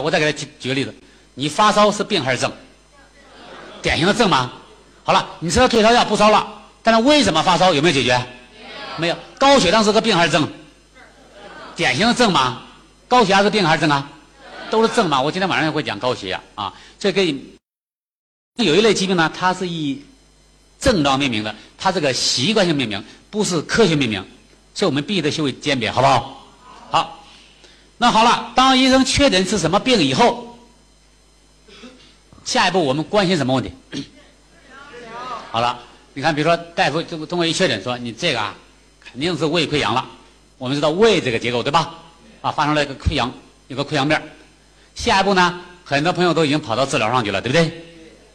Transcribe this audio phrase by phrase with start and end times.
[0.00, 0.94] 我再给他举举个例子，
[1.34, 2.52] 你发烧是病还是症？
[3.82, 4.52] 典型的症吗？
[5.04, 6.46] 好了，你吃了退烧药不烧了，
[6.82, 7.74] 但是为什么发烧？
[7.74, 8.24] 有没有解决？
[8.96, 9.16] 没有。
[9.38, 10.48] 高血糖是个病还是症？
[11.74, 12.62] 典型的症吗？
[13.08, 14.08] 高血压是病还是症啊？
[14.70, 15.20] 都是症嘛。
[15.20, 16.72] 我今天晚上也会讲高血压啊。
[16.98, 17.26] 这跟
[18.56, 20.02] 有一类疾病呢，它是以
[20.78, 24.24] 症状命名的，它这个习惯性命名，不是科学命名，
[24.74, 26.46] 所以我们必须得学会鉴别，好不好？
[26.90, 27.21] 好。
[28.02, 30.58] 那好了，当医生确诊是什么病以后，
[32.44, 33.72] 下一步我们关心什么问题？
[35.52, 35.78] 好了，
[36.12, 38.56] 你看，比如说大夫通通过一确诊说你这个啊，
[39.00, 40.04] 肯定是胃溃疡了。
[40.58, 41.94] 我们知道胃这个结构对吧？
[42.40, 43.32] 啊，发生了一个溃疡，
[43.68, 44.20] 有个溃疡面。
[44.96, 47.84] 下一步呢，很多朋友都已经跑到治疗上去了，对不对？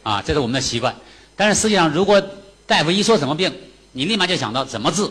[0.02, 0.96] 啊，这是我们的习惯。
[1.36, 2.18] 但是实际上，如果
[2.66, 3.54] 大夫一说什么病，
[3.92, 5.06] 你立马就想到怎么治，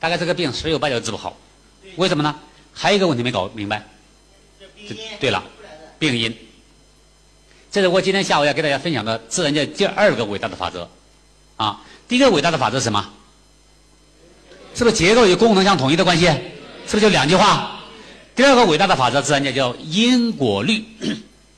[0.00, 1.36] 大概这个病十有八九治不好。
[1.96, 2.34] 为什么呢？
[2.80, 3.84] 还有一个问题没搞明白，
[5.18, 5.42] 对了，
[5.98, 6.32] 病因，
[7.72, 10.88] 这是我今天下午要给大家分享的自然界第二个伟大的法则，
[11.56, 13.04] 啊，第一个伟大的法则是什么？
[14.76, 16.26] 是不是结构与功能相统一的关系？
[16.86, 17.80] 是不是就两句话？
[18.36, 20.84] 第二个伟大的法则自然界叫因果律。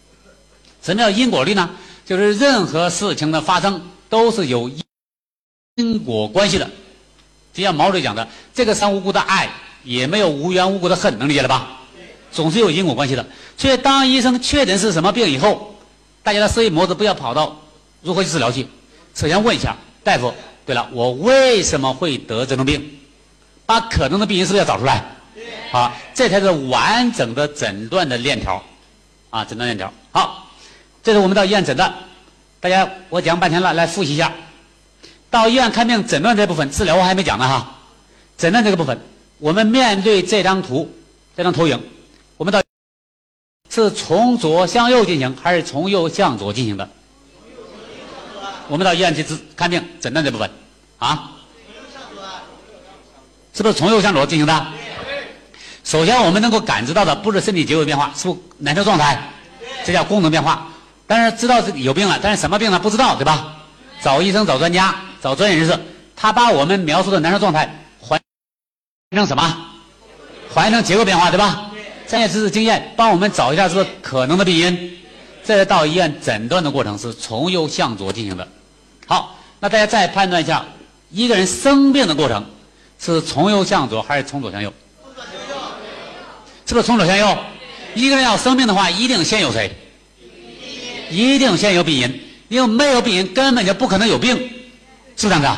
[0.82, 1.68] 什么叫因果律呢？
[2.06, 4.70] 就是任何事情的发生都是有
[5.74, 6.70] 因果关系的，
[7.52, 9.50] 就像毛主席讲的，这个三无辜的爱。
[9.82, 11.78] 也没有无缘无故的恨，能理解了吧？
[12.32, 13.26] 总是有因果关系的。
[13.56, 15.74] 所以，当医生确诊是什么病以后，
[16.22, 17.60] 大家的思维模式不要跑到
[18.02, 18.66] 如何去治疗去，
[19.14, 20.32] 首先问一下大夫：
[20.64, 22.98] 对了，我为什么会得这种病？
[23.66, 25.04] 把可能的病因是不是要找出来？
[25.72, 28.62] 好，这才是完整的诊断的链条
[29.30, 29.44] 啊！
[29.44, 29.92] 诊断链条。
[30.10, 30.50] 好，
[31.02, 31.92] 这是我们到医院诊断。
[32.60, 34.32] 大家，我讲半天了，来复习一下。
[35.30, 37.78] 到医院看病诊断这部分，治疗我还没讲呢哈。
[38.36, 38.98] 诊断这个部分。
[39.40, 40.88] 我们面对这张图，
[41.34, 41.82] 这张投影，
[42.36, 42.62] 我们到
[43.70, 46.88] 是从左向右进行，还是从右向左进行的？
[48.68, 50.48] 我们到医院去治看病诊断这部分，
[50.98, 51.32] 啊？
[53.54, 54.66] 是不是从右向左进行的？
[55.84, 59.18] 首先，我们能够感知到的不是身体结构变化，是不难受状态，
[59.86, 60.68] 这叫功能变化。
[61.06, 62.78] 但是知道是有病了，但是什么病呢？
[62.78, 63.56] 不知道，对吧？
[64.02, 65.76] 找医生，找专家，找专业人士，
[66.14, 67.74] 他把我们描述的难受状态。
[69.10, 69.66] 变成什么？
[70.54, 71.68] 还原成结构变化，对吧？
[72.06, 74.98] 专业知识经验帮我们找一下这个可能的病因。
[75.44, 78.46] 这到医院诊断的过程是从右向左进行的。
[79.08, 80.64] 好，那大家再判断一下，
[81.10, 82.46] 一个人生病的过程
[83.00, 84.72] 是从右向左还是从左向右？
[86.64, 87.36] 是不是从左向右？
[87.96, 89.72] 一个人要生病的话，一定先有谁？
[91.10, 94.36] 一定先有病因，因为没有病因根本就不可能有病，
[95.16, 95.48] 是不是这样子？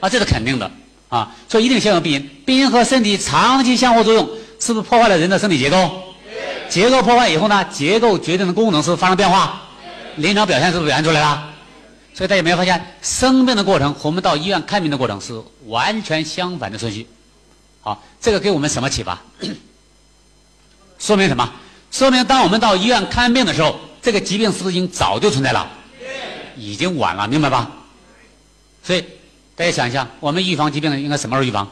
[0.00, 0.70] 啊，这是肯定的。
[1.08, 4.28] 啊，所以一定先有病因，病因和身体长期相互作用，
[4.58, 6.02] 是不是破坏了人的身体结构？
[6.68, 9.62] 结构破坏以后呢，结构决定的功能是不是发生变化？
[10.16, 11.48] 临床表现是不是表现出来了？
[12.12, 17.06] 所以大家有没有发现，生病的过程和我们到医院看病的过程是完全相反的顺序？
[17.82, 19.16] 好，这个给我们什么启发？
[20.98, 21.48] 说明什么？
[21.92, 25.70] 说明当我们到医院看病的时候，这个疾病是不是已经早就存在了？
[26.56, 27.70] 已经晚了，明白吧？
[28.82, 29.04] 所以。
[29.56, 31.66] 大家想一下，我们预防疾病应该什么时候预防？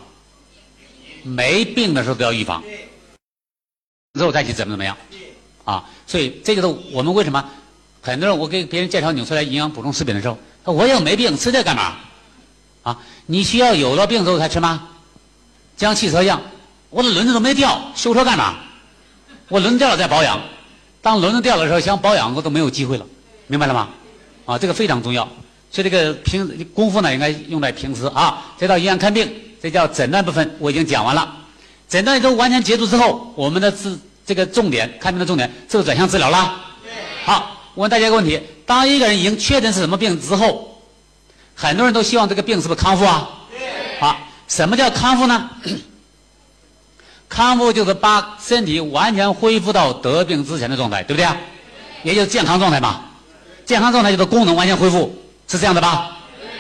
[1.22, 2.64] 没病的时候都要预防，
[4.14, 4.96] 之后再去怎么怎么样？
[5.64, 7.44] 啊，所以这就是我们为什么
[8.00, 11.96] 很多人我给别人介绍纽崔莱营养补充食品的时候，我又没病，吃这干嘛？
[12.84, 14.88] 啊，你需要有了病之后才吃吗？
[15.76, 16.40] 像汽车一样，
[16.88, 18.60] 我的轮子都没掉，修车干嘛？
[19.48, 20.40] 我轮子掉了再保养，
[21.02, 23.06] 当轮子掉的时候想保养我都没有机会了，
[23.46, 23.90] 明白了吗？
[24.46, 25.28] 啊，这个非常重要。
[25.74, 28.40] 所以这个平功夫呢，应该用在平时啊。
[28.56, 29.28] 再到医院看病，
[29.60, 31.36] 这叫诊断部分，我已经讲完了。
[31.88, 36.54] 诊断都完全结束之后，我们的治这个重点看病的重点是不是转向治疗了？
[37.24, 40.80] 好，问大家一个问题：当一个人已经确诊是什么病之后，
[41.56, 43.28] 很多人都希望这个病是不是康复啊？
[43.98, 45.50] 好，什么叫康复呢？
[47.28, 51.36] 康复就是把身体完全恢复到得病之前的状态，对不对啊？
[52.04, 53.00] 也就是健康状态嘛。
[53.64, 55.12] 健康状态就是功能完全恢复。
[55.54, 56.16] 是这样的吧？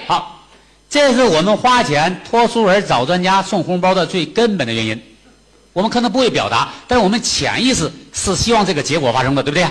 [0.06, 0.46] 好，
[0.88, 5.02] 这是我们花钱托书人找专家送红包的最根本的原因。
[5.72, 9.66] 我们可能不会表达，但是我们潜意识是希望这个结果发生的，对不对？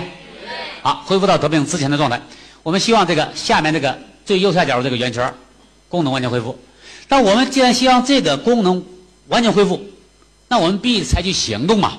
[0.82, 2.20] 好，恢复到得病之前的状态。
[2.62, 5.32] 我们希望这个下面这个最右下角这个圆圈
[5.88, 6.58] 功能完全恢复。
[7.08, 8.84] 但我们既然希望这个功能
[9.28, 9.82] 完全恢复，
[10.48, 11.94] 那我们必须采取行动嘛？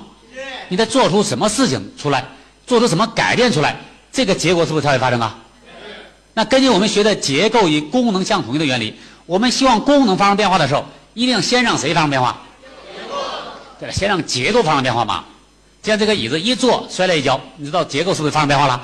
[0.68, 2.24] 你得做出什么事情出来，
[2.68, 3.74] 做出什么改变出来，
[4.12, 5.36] 这个结果是不是才会发生啊？
[6.36, 8.94] 那根据我们学的结构与功能相统一的原理，
[9.24, 10.84] 我们希望功能发生变化的时候，
[11.14, 12.36] 一定先让谁发生变化？
[13.80, 15.24] 对了，先让结构发生变化嘛。
[15.82, 18.78] 就像这个椅子一坐摔了一跤，你知道结构是不是发生变化了？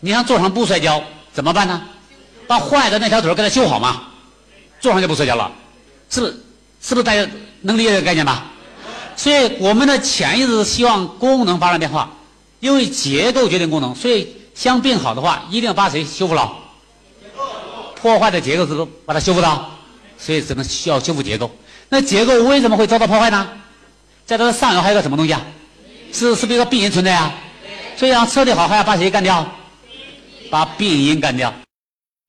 [0.00, 1.02] 你想坐上不摔跤
[1.34, 1.82] 怎么办呢？
[2.46, 4.00] 把坏的那条腿给它修好嘛，
[4.80, 5.52] 坐上就不摔跤了，
[6.08, 6.32] 是不是？
[6.80, 7.28] 是不是大家
[7.60, 8.46] 能理解这个概念吧？
[9.16, 12.10] 所以我们的潜意识希望功能发生变化，
[12.60, 16.50] 因为结构决定功能，所以相病好的话，一定要把谁修复了？
[18.00, 19.70] 破坏的结构是不把它修复到？
[20.18, 21.50] 所以只能需要修复结构。
[21.88, 23.48] 那结构为什么会遭到破坏呢？
[24.26, 25.40] 在它的上游还有个什么东西啊？
[26.12, 27.32] 是是不是一个病因存在啊？
[27.96, 29.46] 所以要彻底好，还要把谁干掉？
[30.50, 31.52] 把病因干掉。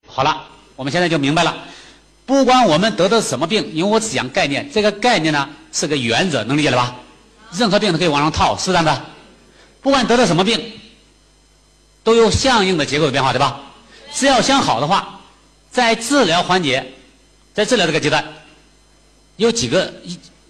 [0.06, 0.42] 好了，
[0.74, 1.54] 我们现在就明白了。
[2.24, 6.94] 不管我们得的是什么病，因为我只讲概念，这个概念呢是个原则，能理解了吧？
[7.52, 9.02] 任何病都可以往上套，是这样的。
[9.82, 10.72] 不管得的什么病，
[12.02, 13.60] 都有相应的结构的变化，对吧？
[14.14, 15.20] 只要想好的话，
[15.72, 16.86] 在治疗环节，
[17.54, 18.22] 在治疗这个阶段，
[19.36, 19.92] 有几个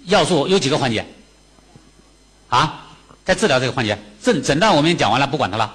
[0.06, 1.06] 要素，有几个环节
[2.48, 2.80] 啊？
[3.24, 5.72] 在治疗这个环节，诊诊断我们讲完了，不管它了。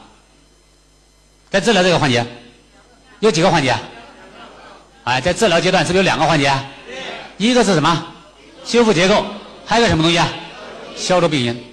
[1.49, 2.25] 在治疗这个环节，
[3.21, 3.73] 有几个环节？
[5.05, 6.51] 哎，在治疗阶段是不是有两个环节？
[7.37, 8.05] 一个是什么？
[8.65, 9.25] 修复结构，
[9.65, 10.27] 还有个什么东西啊？
[10.97, 11.63] 消除病因。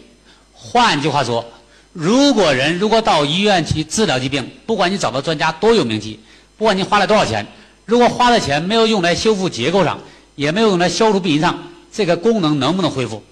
[0.52, 1.44] 换句话说，
[1.92, 6.20] 如果人如果到医院去治疗疾病，不管你找的专家多有名气，
[6.56, 7.44] 不管你花了多少钱，
[7.84, 9.98] 如果花的钱没有用来修复结构上，
[10.34, 11.58] 也没有用来消除病因上，
[11.92, 13.22] 这个功能能不能恢复？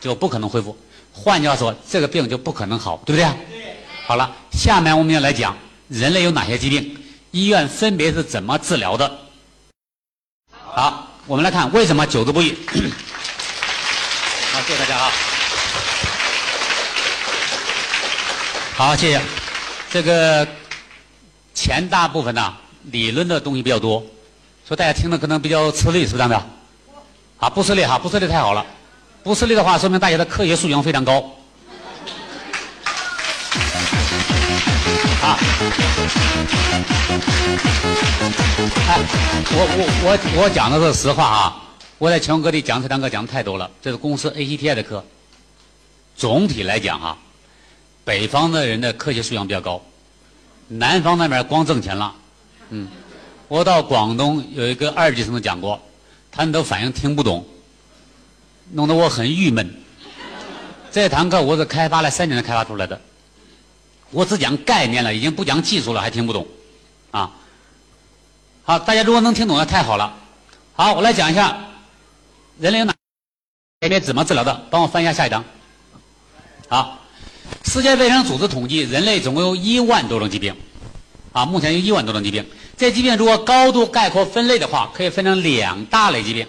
[0.00, 0.76] 就不可能恢复。
[1.12, 3.30] 换句话说，这个病就不可能好，对不对？
[4.06, 5.56] 好了，下面我们要来讲
[5.88, 6.98] 人类有哪些疾病。
[7.30, 9.18] 医院分别是怎么治疗的？
[10.52, 12.50] 好，我们来看为什么久治不愈。
[14.52, 15.12] 好，谢谢大家啊。
[18.76, 19.20] 好，谢谢。
[19.90, 20.46] 这个
[21.54, 22.54] 前大部分呢，
[22.90, 24.00] 理论的东西比较多，
[24.66, 26.36] 所以大家听的可能比较吃力，是不是这样的？
[27.38, 28.64] 啊，不吃力哈，不吃力太好了。
[29.22, 31.20] 不吃力的话，说明大家的科学素养非常高。
[35.22, 35.38] 啊！
[38.86, 39.00] 哎，
[39.50, 41.62] 我我我我讲的是实话啊！
[41.98, 45.02] 我在全国各地讲这堂课讲的太多了，这是公司 ACTI 的课。
[46.16, 47.16] 总体来讲啊，
[48.04, 49.80] 北方的人的科学素养比较高，
[50.68, 52.14] 南方那边光挣钱了。
[52.74, 52.88] 嗯，
[53.46, 55.80] 我到广东有一个二级生的讲过，
[56.32, 57.46] 他们都反映听不懂，
[58.72, 59.72] 弄得我很郁闷。
[60.90, 63.00] 这堂课我是开发了三年才开发出来的。
[64.10, 66.44] 我只讲概念了，已经不讲技术了，还听不懂，
[67.12, 67.30] 啊！
[68.64, 70.12] 好，大家如果能听懂，那太好了。
[70.74, 71.56] 好，我来讲一下
[72.58, 72.92] 人类有哪
[73.80, 75.44] 分别怎么治疗的，帮我翻一下下一张。
[76.68, 76.98] 好，
[77.66, 80.56] 世界卫生组织统计，人类总共有一万多种疾病，
[81.34, 82.46] 啊，目前有一万多种疾病。
[82.76, 86.46] 这疾病如果高度概括分类的话，可以分成两大类疾病。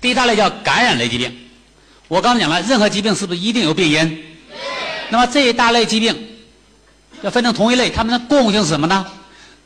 [0.00, 1.30] 第一大类叫感染类疾病。
[2.08, 4.24] 我刚才讲了，任何疾病是不是一定有病因？
[5.10, 6.16] 那么这一大类疾病
[7.20, 9.06] 要分成同一类，它们的共性是什么呢？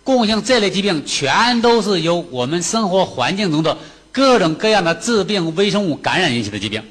[0.03, 3.79] 共性这类疾病全都是由我们生活环境中的
[4.11, 6.83] 各种各样的致病微生物感染引起的疾病。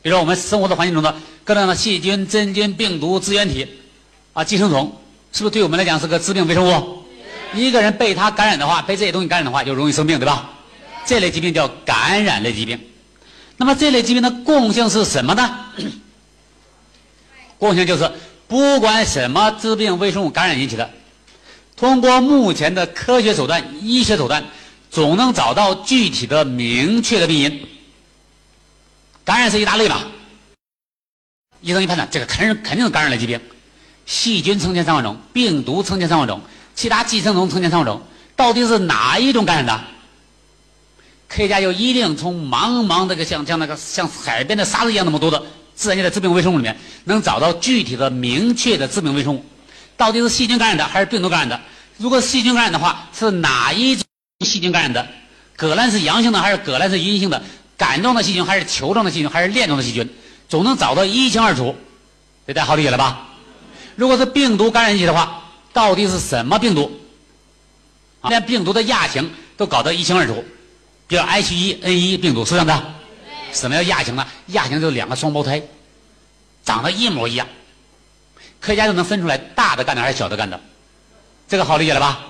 [0.00, 3.68] 比如说我们生活的环境中的各种样的细菌、真菌、病毒、支原体
[4.32, 4.90] 啊、寄生虫，
[5.32, 7.02] 是不是对我们来讲是个致病微生物？
[7.54, 10.50] 一个人被它感染的话，被这些东西感染的话，就容易生病，对吧？
[11.04, 12.78] 这类疾病叫感染类疾病。
[13.56, 15.66] 那么这类疾病的共性是什么呢？
[17.58, 18.10] 共性就是，
[18.46, 20.90] 不管什么致病微生物感染引起的，
[21.76, 24.44] 通过目前的科学手段、医学手段，
[24.90, 27.68] 总能找到具体的、明确的病因。
[29.24, 30.04] 感染是一大类吧？
[31.60, 33.40] 医生一判断，这个肯定肯定是感染类疾病，
[34.06, 36.40] 细菌成千上万种，病毒成千上万种，
[36.74, 38.02] 其他寄生虫成千上万种，
[38.36, 39.80] 到底是哪一种感染的？
[41.28, 45.42] 科学家就一定从茫茫这个像像那个像海边的沙子一样那么多的。
[45.74, 49.42] 自然界的致病微生物里面，能找到具体的、明确的致病微生物，
[49.96, 51.58] 到底是细菌感染的还是病毒感染的？
[51.96, 54.04] 如果细菌感染的话，是哪一种
[54.44, 55.04] 细菌感染的？
[55.56, 57.42] 革兰是阳性的还是革兰是阴性的？
[57.78, 60.08] 杆状的细菌还是球状的细菌还是链状的细菌？
[60.48, 61.74] 总能找到一清二楚，
[62.46, 63.28] 这大家好理解了吧？
[63.96, 66.90] 如果是病毒感染引起的话，到底是什么病毒？
[68.28, 70.44] 连病毒的亚型都搞得一清二楚，
[71.08, 72.82] 比如 H1N1 病毒是这样的。
[73.52, 74.26] 什么叫亚型呢？
[74.46, 75.60] 亚型就是两个双胞胎，
[76.64, 77.46] 长得一模一样，
[78.60, 80.58] 科学家就能分出来大的干的还是小的干的，
[81.48, 82.20] 这个好理解了吧？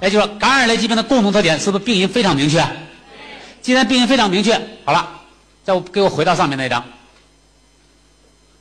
[0.00, 2.64] 也就是说，感染类疾病的共同特点是不是病因非常明确？
[3.60, 5.08] 既然病因非常明确，好了，
[5.64, 6.82] 再给我回到上面那一张。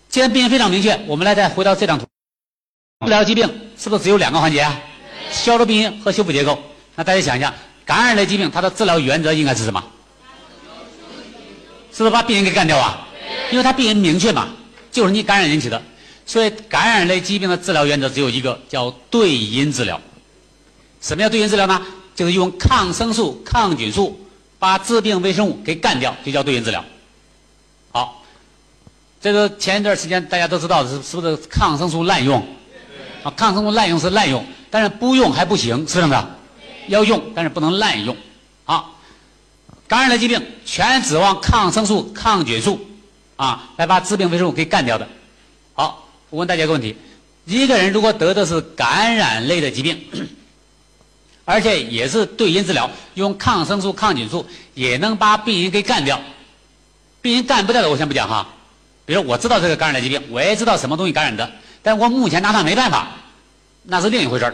[0.10, 2.06] 既然病因非常明确，我们来再回到这张图。
[3.06, 4.76] 治疗疾病是不是只有两个环节啊？
[5.32, 6.58] 消除病因和修复结构。
[6.96, 7.54] 那大家想一下，
[7.86, 9.84] 感染类疾病它的治疗原则应该是什么？
[11.94, 13.08] 是不是把病人给干掉啊？
[13.52, 14.48] 因为它病因明确嘛，
[14.92, 15.80] 就是你感染引起的。
[16.26, 20.02] 所以感染类疾病的治疗原则只有一个，叫对因治疗。
[21.00, 21.80] 什么叫对因治疗呢？
[22.16, 24.20] 就是用抗生素、抗菌素
[24.58, 26.84] 把致病微生物给干掉，就叫对因治疗。
[27.92, 28.24] 好，
[29.22, 32.44] 这个前一段时间大家都知道是是不是抗生素滥用？
[33.32, 36.24] 抗生素滥用是滥用，但是不用还不行，是不是？
[36.88, 38.16] 要用，但是不能滥用。
[38.66, 38.98] 好，
[39.88, 42.80] 感染类疾病全指望抗生素、抗菌素
[43.36, 45.08] 啊来把致病微生物给干掉的。
[45.74, 46.04] 好。
[46.30, 46.94] 我问大家一个问题：
[47.46, 49.98] 一个人如果得的是感染类的疾病，
[51.46, 56.20] 而且也是对因治疗，用抗生素、抗菌素也能把病因给干掉。
[57.22, 58.46] 病因干不掉的，我先不讲哈。
[59.06, 61.50] 比如我知道这个感染类疾病，我也知道什么东西感染的，
[61.88, 63.08] 但我目前拿它没办法，
[63.84, 64.54] 那是另一回事儿。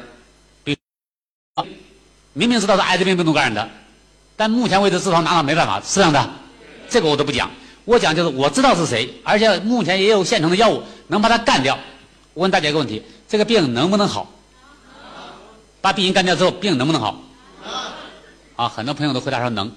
[0.63, 0.77] 比，
[2.33, 3.67] 明明知道是艾滋病病毒感染的，
[4.35, 6.29] 但目前为止治疗拿它没办法，是这样的。
[6.87, 7.49] 这个我都不讲。
[7.85, 11.75] 我讲就是我知道是谁，而且目前也有现成的药物能把它干掉。
[12.35, 14.31] 我问大家一个问题：这个病能不能好？
[15.81, 17.19] 把病因干掉之后，病能不能好？
[18.57, 19.71] 啊，很多朋友都回答说能。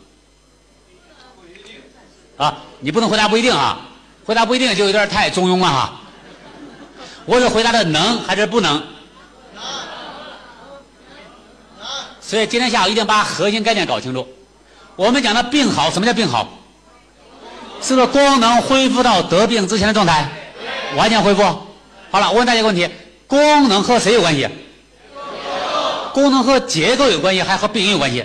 [2.36, 3.80] 啊，你不能回答不一定啊，
[4.26, 6.02] 回答不一定就有点太中庸了哈。
[7.26, 8.74] 我是回答的能还是不能？
[8.74, 8.82] 能
[12.20, 14.26] 所以今天下午一定把核心概念搞清楚。
[14.94, 16.48] 我们讲的病好，什么叫病好？
[17.82, 20.30] 是不是功能恢复到得病之前的状态？
[20.96, 21.42] 完全恢复。
[22.12, 22.88] 好了，我问大家一个问题：
[23.26, 24.48] 功能和谁有关系？
[26.14, 28.24] 功能和结构有关系，还和病因有关系？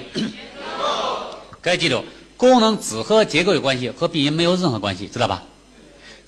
[1.59, 2.05] 各位记住，
[2.37, 5.41] 功能只和结构有关系，和病因没有任何关系，知道吧？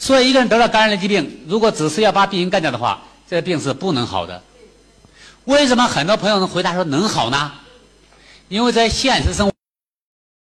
[0.03, 4.43] 所以一个人得了感染类疾病，如果只是要把病因干掉的话，这个病是不能好的。
[5.45, 7.53] 为什么很多朋友能回答说能好呢？
[8.50, 9.50] 因为在现实生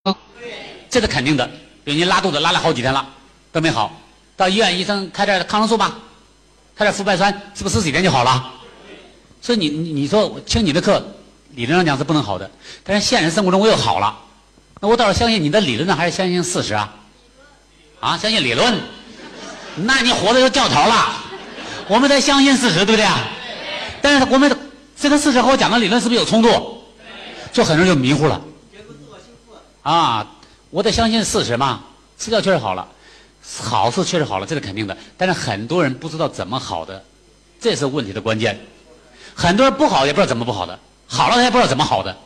[0.02, 0.16] 活，
[0.90, 1.49] 这是肯定的。
[1.85, 3.09] 比如你拉肚子拉了好几天了，
[3.52, 3.92] 都没好，
[4.37, 5.97] 到医院医生开点抗生素吧，
[6.75, 8.52] 开点氟哌酸，是不是十几天就好了？
[9.40, 11.00] 所以你你你说听你的课，
[11.52, 12.50] 理论上讲是不能好的，
[12.83, 14.19] 但是现实生活中我又好了，
[14.81, 16.92] 那我倒是相信你的理论呢，还是相信事实啊？
[18.00, 18.81] 啊，相信理论，
[19.76, 21.17] 那你活的就掉头了。
[21.88, 23.19] 我们得相信事实，对不对啊？
[24.00, 24.57] 但是我们
[24.97, 26.49] 这个事实和我讲的理论是不是有冲突？
[27.52, 28.41] 就很多人就迷糊了。
[29.83, 30.26] 啊。
[30.71, 31.83] 我得相信事实嘛，
[32.17, 32.88] 吃药确实好了，
[33.61, 34.97] 好是确实好了，这是肯定的。
[35.19, 37.05] 但是很多人不知道怎么好的，
[37.61, 38.59] 这是问题的关键。
[39.35, 42.17] 很多人不好也不知道怎么不好的，好了他也不知道怎么好的。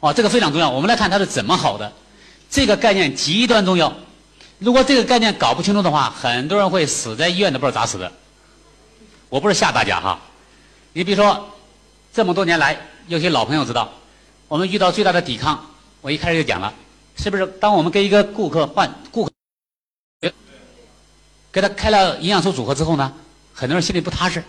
[0.00, 0.68] 哦，这个非常重要。
[0.68, 1.90] 我们来看他是怎么好的，
[2.50, 3.90] 这个概念极端重要。
[4.60, 8.12] 如果这个概念搞不清楚的话，很多人会死在医院都不知道咋死的。
[9.30, 10.20] 我不是吓大家哈，
[10.92, 11.48] 你比如说
[12.12, 13.90] 这么多年来，有些老朋友知道，
[14.48, 15.64] 我们遇到最大的抵抗，
[16.02, 16.72] 我一开始就讲了。
[17.16, 17.46] 是不是？
[17.60, 20.32] 当我们给一个顾客换顾客，
[21.52, 23.12] 给他开了营养素组合之后呢，
[23.54, 24.42] 很多人心里不踏实，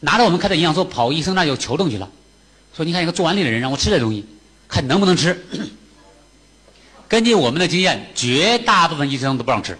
[0.00, 2.08] 拿着我们开的营养素跑医生那就求证去了，
[2.74, 4.24] 说你看一个做完例的人让我吃这东西，
[4.68, 5.44] 看能不能吃。
[7.10, 9.76] 根据我们的经验，绝大部分医生都不让吃，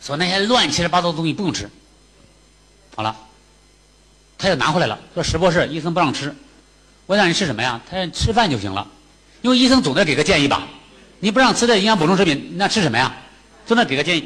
[0.00, 1.68] 说那些乱七八糟的东西不用吃。
[2.94, 3.16] 好了，
[4.38, 6.32] 他又拿回来了，说石博士，医生不让吃，
[7.06, 7.80] 我让你吃什么呀？
[7.90, 8.86] 他说吃饭就行了。
[9.42, 10.68] 因为医生总得给个建议吧，
[11.18, 13.12] 你不让吃的营养补充食品，那吃什么呀？
[13.66, 14.24] 总得给个建议。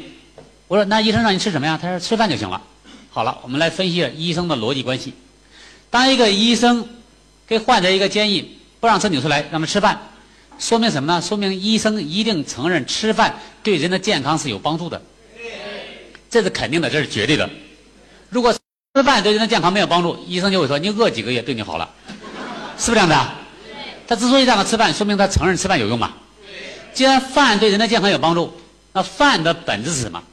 [0.67, 1.75] 我说那医生让你吃什么呀？
[1.81, 2.61] 他说吃饭就行了。
[3.09, 5.15] 好了，我们来分析一下医生的逻辑关系。
[5.89, 6.87] 当一个医生
[7.47, 9.99] 给患者一个建议，不让吃纽崔莱，让他吃饭，
[10.61, 11.19] 说明什么呢？
[11.19, 15.01] 说明医生一定承认吃饭对人的健康是有帮助的。
[16.29, 17.49] 这是肯定的，这是绝对的。
[18.29, 21.89] 如果吃饭对人的健康没有帮助，医生就会说你饿几个月对你好了，
[22.77, 23.31] 是不是这样的？
[24.07, 26.13] 他之所以让他吃饭，说明他承认吃饭有用嘛？
[26.93, 28.53] 既然饭对人的健康有帮助，
[28.93, 30.23] 那饭的本质是什么？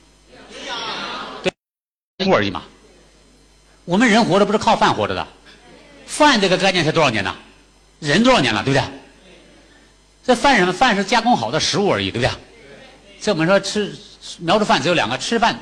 [1.42, 2.62] 对，物而已嘛。
[3.86, 5.26] 我们人活着不是靠饭活着的，
[6.06, 7.34] 饭这个概念才多少年呢？
[7.98, 8.86] 人多少年了，对不对？
[10.28, 10.70] 这饭什么？
[10.74, 12.30] 饭是加工好的食物而已，对不对？
[13.18, 13.96] 所以我们说吃
[14.40, 15.58] 描述饭只有两个：吃饭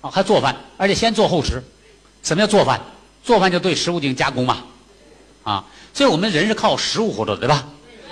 [0.00, 1.60] 啊，还做饭，而且先做后吃。
[2.22, 2.80] 什么叫做饭？
[3.24, 4.58] 做饭就对食物进行加工嘛，
[5.42, 5.64] 啊。
[5.92, 7.66] 所以我们人是靠食物活着的，对吧？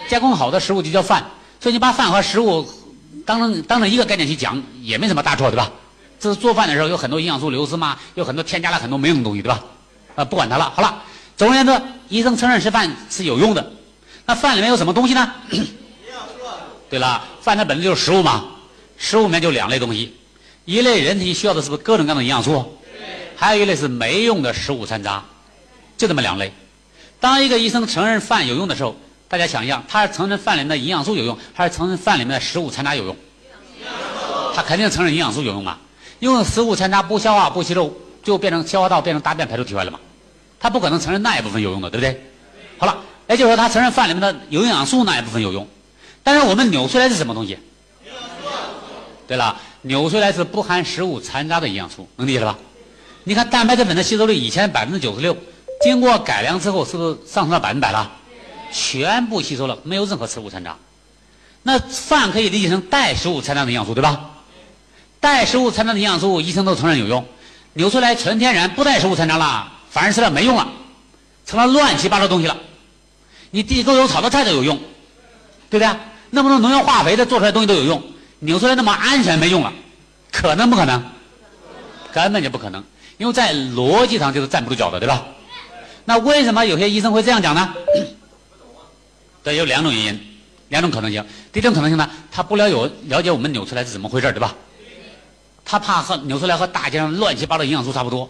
[0.08, 1.24] 加工好的食物就叫饭。
[1.60, 2.68] 所以你把饭和食物
[3.24, 5.70] 当成当成一个概念去讲，也没什么大错，对吧？
[6.18, 9.62] 这是做饭的时候有很多营养素流失嘛，有很多添加了很多没用的东西，对吧？
[10.16, 10.72] 啊，不管它了。
[10.74, 11.00] 好了，
[11.36, 13.72] 总而言之，医生承认吃饭是有用的。
[14.24, 15.32] 那饭里面有什么东西呢？
[15.50, 16.44] 营养素。
[16.88, 18.44] 对了，饭它本身就是食物嘛，
[18.96, 20.16] 食物里面就两类东西，
[20.64, 22.78] 一类人体需要的是不是各种各样的营养素？
[23.36, 25.24] 还有一类是没用的食物残渣，
[25.96, 26.52] 就这么两类。
[27.18, 28.94] 当一个医生承认饭有用的时候，
[29.28, 33.16] 大家想一下，他是承认饭里面的营养素有用，还是承认饭里面的食物残渣有用？
[34.54, 35.78] 他肯定承认营养素有用嘛，
[36.20, 39.98] 因为食物残渣不消化不吸收，就变成消化道变成大便排出体外了嘛，
[40.60, 42.22] 他不可能承认那一部分有用的，对不对？
[42.78, 42.96] 好了，
[43.28, 45.66] 也就是说他承认饭里面的有营养素那一部分有用，
[46.22, 47.58] 但是我们扭出来是什么东西？
[49.26, 52.58] 对了，扭出来是不含食物残渣的营养素，能理解了吧？
[53.24, 55.36] 你看蛋白质粉的吸收率以前百分之九十六，
[55.80, 58.10] 经过改良之后是不是上升到百分百了？
[58.72, 60.76] 全部吸收了，没有任何食物残渣。
[61.62, 64.30] 那饭可以理解成带食物残渣的营养素，对吧？
[65.20, 67.24] 带食物残渣的营养素，医生都承认有用。
[67.74, 70.68] 扭出来纯天然不带食物残渣了，反而吃了没用了，
[71.46, 72.56] 成了乱七八糟东西了。
[73.52, 74.76] 你地沟油炒的菜都有用，
[75.70, 75.96] 对不对？
[76.30, 78.02] 那么多农药化肥的做出来东西都有用，
[78.38, 79.70] 扭出来那么安全没用了，
[80.32, 81.04] 可能不可能？
[82.10, 82.82] 根本就不可能，
[83.18, 85.22] 因为在逻辑上就是站不住脚的，对吧？
[86.06, 87.74] 那为什么有些医生会这样讲呢？
[89.44, 90.20] 对，有两种原因，
[90.70, 91.22] 两种可能性。
[91.52, 94.54] 第一种可能性呢，他不了解了解我们扭出来是怎么回事，对吧？
[95.64, 98.28] 他怕和扭出来和大街上乱七八糟营养素差不多，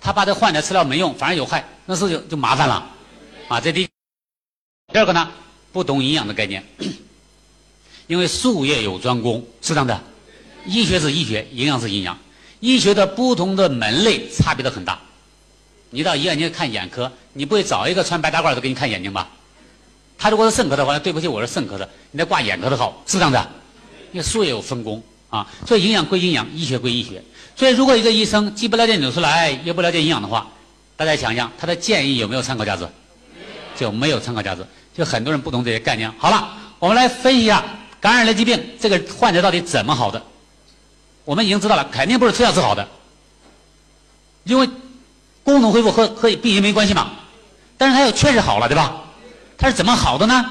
[0.00, 2.86] 他怕这患者吃了没用，反而有害，那是就就麻烦了，
[3.48, 3.88] 啊，这第一。
[4.90, 5.28] 第二个呢，
[5.70, 6.64] 不懂营养的概念，
[8.08, 10.02] 因为术业有专攻，是这样的，
[10.64, 12.18] 医学是医学，营养是营养，
[12.60, 14.98] 医学的不同的门类差别的很大。
[15.90, 19.28] 你到医院去看眼科，你不会找一个穿白大褂的给你看眼睛吧？
[20.16, 23.46] 他如果是肾科的话，对不起，我是肾科的，你得挂眼科的号，是这样的。
[24.12, 27.22] 因为术业有分工啊，所以营养归营养，医学归医学。
[27.54, 30.50] 所以如果一个医生既不了解纽崔莱，也不了解营养的话，
[30.96, 32.88] 大家想想，他的建议有没有参考价值？
[33.78, 34.66] 就没有参考价值。
[34.94, 36.12] 就很多人不懂这些概念。
[36.18, 37.62] 好了，我们来分析一下
[38.00, 40.20] 感染类疾病这个患者到底怎么好的。
[41.24, 42.88] 我们已经知道了，肯定不是吃药治好的，
[44.44, 44.68] 因为
[45.44, 47.12] 功能恢复和和病因没关系嘛。
[47.76, 49.04] 但是他又确实好了，对吧？
[49.56, 50.44] 他是怎么好的呢？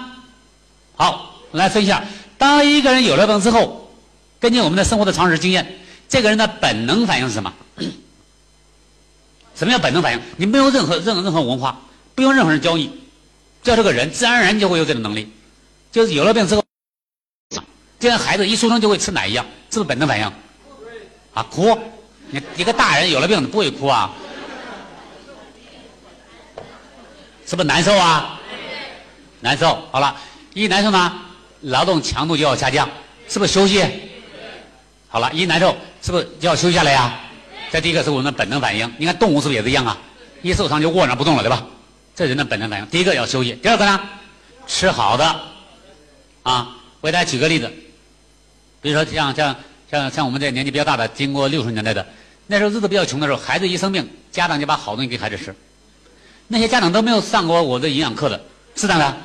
[0.95, 2.03] 好，我们来分析一下。
[2.37, 3.91] 当一个人有了病之后，
[4.39, 7.53] 根据我们的生活的常识经验，这个人的本能反应是什么？
[9.55, 10.21] 什么叫本能反应？
[10.37, 11.81] 你没有任何任何任何文化，
[12.13, 12.91] 不用任何人教你，
[13.69, 15.31] 要这个人自然而然就会有这种能力。
[15.91, 16.63] 就是有了病之后，
[17.99, 20.25] 就像孩子一出生就会吃奶一样，是不是本能反应？
[21.33, 21.77] 啊，哭！
[22.29, 24.11] 你一个大人有了病不会哭啊？
[27.45, 28.39] 是不是难受啊？
[29.39, 30.15] 难受，好了，
[30.53, 31.13] 一难受呢，
[31.61, 32.89] 劳动强度就要下降，
[33.29, 33.83] 是不是休息？
[35.07, 37.17] 好了，一难受，是不是就要休息下来呀？
[37.71, 38.93] 这第一个是我们的本能反应。
[38.97, 39.97] 你看动物是不是也是一样啊？
[40.41, 41.65] 一受伤就卧那不动了，对吧？
[42.17, 42.85] 这人的本能反应。
[42.87, 44.01] 第一个要休息，第二个呢，
[44.65, 45.23] 吃好的。
[46.41, 47.71] 啊，我给大家举个例子，
[48.81, 49.55] 比如说像像
[49.91, 52.03] 像像我们这年纪比较大的，经过六十年代的，
[52.47, 55.55] 那时候日子比较穷的时候，孩子一生病，家长就把好东西给孩子吃。
[56.47, 58.41] 那些家长都没有上过我的营养课的，
[58.75, 59.15] 是这样的。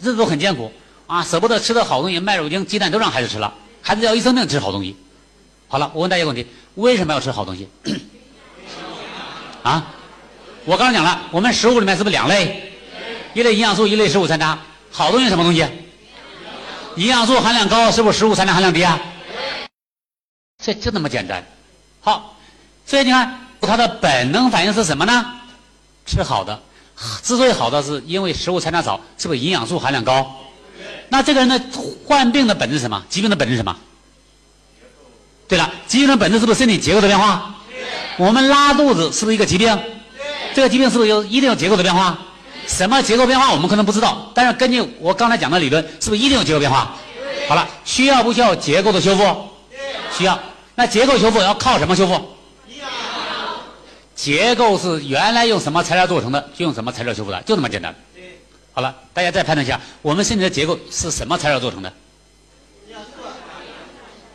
[0.00, 0.72] 日子都很艰苦
[1.06, 3.54] 啊，舍不得吃的好东西，麦乳精、鸡蛋都让孩子吃了。
[3.80, 4.96] 孩子要一生病吃好东西。
[5.68, 7.68] 好了，我问大家一个问题：为什么要吃好东西？
[9.62, 9.94] 啊？
[10.68, 12.74] 我刚刚讲了，我们食物里面是不是两类？
[13.32, 14.58] 一类营养素，一类食物残渣。
[14.90, 15.66] 好东西什么东西？
[16.96, 19.00] 营养素含量高，是不是食物残渣含量低啊？
[20.62, 21.42] 这就那么简单。
[22.02, 22.36] 好，
[22.84, 25.24] 所以你看，它的本能反应是什么呢？
[26.04, 26.60] 吃好的。
[27.22, 30.30] 之所以好的是因为食物残渣少，是不是营养素含量高？
[31.08, 31.58] 那这个人的
[32.04, 33.02] 患病的本质是什么？
[33.08, 33.74] 疾病的本质是什么？
[35.48, 37.54] 对了，疾病的本质是不是身体结构的变化？
[38.18, 39.80] 我们拉肚子是不是一个疾病？
[40.58, 42.18] 这个疾病是不是有一定有结构的变化？
[42.66, 46.96] 什么结构变化我们可能不知道，但是根据我刚才讲的理论，是不是一定有结构变化？
[47.48, 49.22] 好了，需要不需要结构的修复？
[50.12, 50.36] 需要。
[50.74, 52.28] 那结构修复要靠什么修复？
[54.16, 57.94] 结构是原来用什么材料做成的，就用什么材料修复的，就这么简单。
[58.72, 61.92] 好了，大家再判断一下，我们身体的结构是什么材料做成的？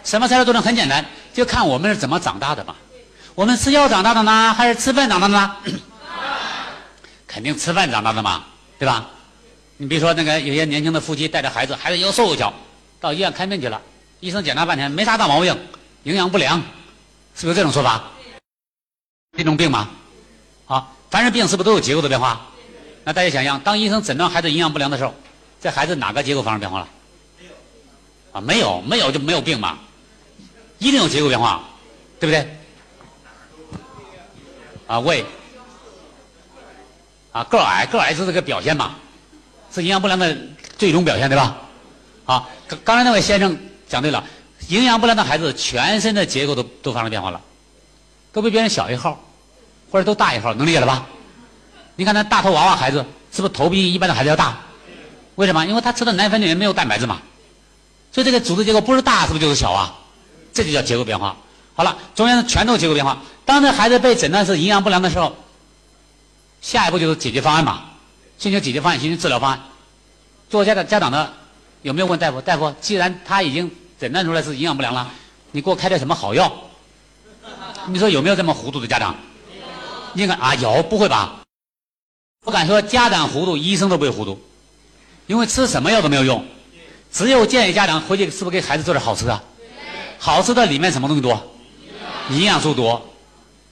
[0.05, 0.63] 什么材料做成？
[0.63, 2.73] 很简单，就看我们是怎么长大的嘛。
[3.35, 5.55] 我们吃药长大的呢，还是吃饭长大的呢？
[7.33, 8.43] 肯定吃饭长大的嘛，
[8.77, 9.09] 对吧？
[9.77, 12.53] 你比如说那个有些年轻的夫妻带着孩子，孩子又瘦又小，
[12.99, 13.81] 到医院看病去了，
[14.19, 15.57] 医生检查半天没啥大毛病，
[16.03, 16.61] 营养不良，
[17.35, 18.03] 是不是这种说法？
[19.35, 19.89] 这种病吗？
[20.65, 22.39] 好，凡是病是不是都有结构的变化？
[23.03, 25.11] 那大家想想，当医生诊断孩子营养不良的时候，
[25.59, 26.87] 这孩子哪个结构发生变化了？
[28.33, 29.79] 啊，没有，没有就没有病嘛，
[30.77, 31.63] 一定有结构变化，
[32.19, 32.47] 对不对？
[34.85, 35.25] 啊，胃，
[37.33, 38.95] 啊，个矮，个矮是这个表现嘛，
[39.73, 40.37] 是营养不良的
[40.77, 41.57] 最终表现，对吧？
[42.23, 43.57] 好，刚刚才那位先生
[43.89, 44.23] 讲对了，
[44.69, 47.41] 营养不良的孩子全身的结构都都发生变化了。
[48.31, 49.19] 都比别人小一号，
[49.91, 51.05] 或者都大一号，能理解了吧？
[51.95, 54.57] 你看那大头娃娃孩子，是不是头比一般的孩子要大？
[55.35, 55.65] 为什么？
[55.65, 57.19] 因为他吃的奶粉里面没有蛋白质嘛。
[58.11, 59.93] 所以这个组织结构不是大，是不是就是小啊？
[60.53, 61.35] 这就叫结构变化。
[61.73, 63.17] 好了，中间的全都结构变化。
[63.43, 65.35] 当这孩子被诊断是营养不良的时候，
[66.63, 67.83] 下一步就是解决方案嘛，
[68.39, 69.61] 寻求解决方案，寻求治疗方案。
[70.49, 71.33] 做家长家长的
[71.81, 72.39] 有没有问大夫？
[72.39, 75.11] 大夫，既然他已经诊断出来是营养不良了，
[75.51, 76.49] 你给我开点什么好药？
[77.87, 79.13] 你说有没有这么糊涂的家长？
[80.15, 81.41] 应该啊，有不会吧？
[82.45, 84.41] 我敢说家长糊涂，医生都不会糊涂，
[85.27, 86.45] 因为吃什么药都没有用，
[87.11, 89.43] 只有建议家长回去是不是给孩子做点好吃的？
[90.17, 91.37] 好吃的里面什么东西多？
[92.29, 93.09] 营养素多。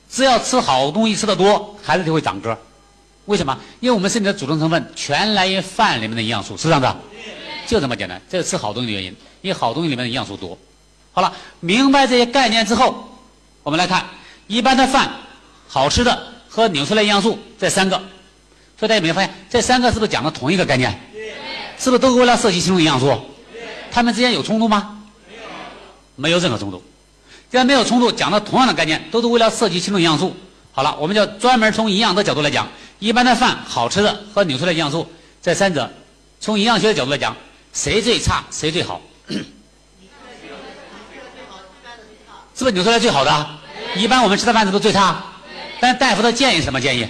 [0.09, 2.57] 只要吃好东西吃的多，孩子就会长个。
[3.31, 3.57] 为什么？
[3.79, 6.93] 因为我们身体的组成成分全来源于饭里面的营养素，是这样的，
[7.65, 8.21] 就这么简单。
[8.29, 10.57] 这是吃好东西的原因，因为好东西里面的营养素多。
[11.13, 13.09] 好了，明白这些概念之后，
[13.63, 14.05] 我们来看
[14.47, 15.09] 一般的饭、
[15.65, 17.97] 好吃的和纽崔莱营养素这三个。
[18.77, 20.99] 所以大家有没有发现，这三个是不是讲的同一个概念？
[21.79, 23.17] 是不是都为了涉及其中营养素？
[23.89, 24.99] 它们之间有冲突吗？
[26.17, 26.83] 没有任何冲突。
[27.49, 30.35] 既然没有冲突，讲的同样的概念，都是为了涉及其中营养素。
[30.73, 32.65] 好了，我们就专门从营养的角度来讲，
[33.01, 35.11] 一般的饭、好吃的和纽崔莱营养素
[35.41, 35.91] 这三者，
[36.39, 37.35] 从营养学的角度来讲，
[37.73, 39.01] 谁最差，谁最好？
[39.27, 39.43] 是
[42.63, 43.49] 不是纽崔莱最好的？
[43.95, 45.19] 一般我们吃的饭是不是最差？
[45.79, 47.09] 但大夫的建议是什么建议？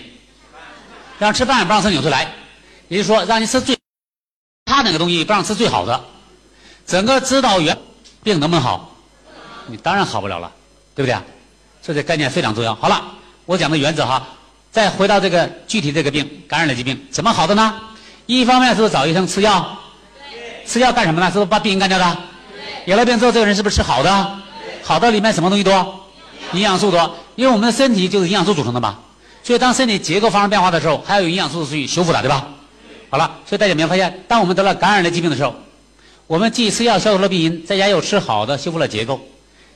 [1.20, 2.34] 让吃饭不让吃纽崔莱，
[2.88, 3.76] 也就是说让你吃最
[4.68, 6.02] 差那个东西，不让吃最好的。
[6.88, 7.78] 整个指导原
[8.24, 8.96] 病能不能好？
[9.68, 10.50] 你当然好不了了，
[10.96, 11.22] 对不对啊？
[11.82, 12.74] 所以这概念非常重要。
[12.76, 13.04] 好了，
[13.46, 14.26] 我讲的原则哈，
[14.72, 17.76] 再回到这个具体这个病，感染的疾病怎么好的呢？
[18.26, 19.78] 一方面是不是找医生吃药？
[20.66, 21.28] 吃药干什么呢？
[21.28, 22.18] 是不是把病干掉的？
[22.86, 24.40] 有了病之后，这个人是不是吃好的？
[24.82, 26.06] 好的里面什么东西多？
[26.54, 29.00] 营养素多，因为我们的身体就是营养素组成的嘛。
[29.44, 32.48] 所以当身体结构发生变化的时候，还要有营养素是去修复的，对吧？
[33.10, 35.54] 好了，所以大家有没有发现，当我们得了感染类疾病的时候，
[36.28, 39.20] 我们既吃药消除了病因，在家又吃好的修复了结构。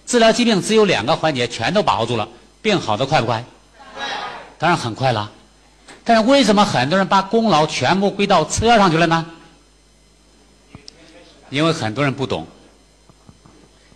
[0.05, 2.27] 治疗疾病只有两个环节，全都把握住了，
[2.61, 3.43] 病好的快不快？
[4.57, 5.31] 当然很快了。
[6.03, 9.25] 但是为什么很多人把功劳全部归到吃药上去了呢？
[11.49, 12.47] 因为很多人不懂。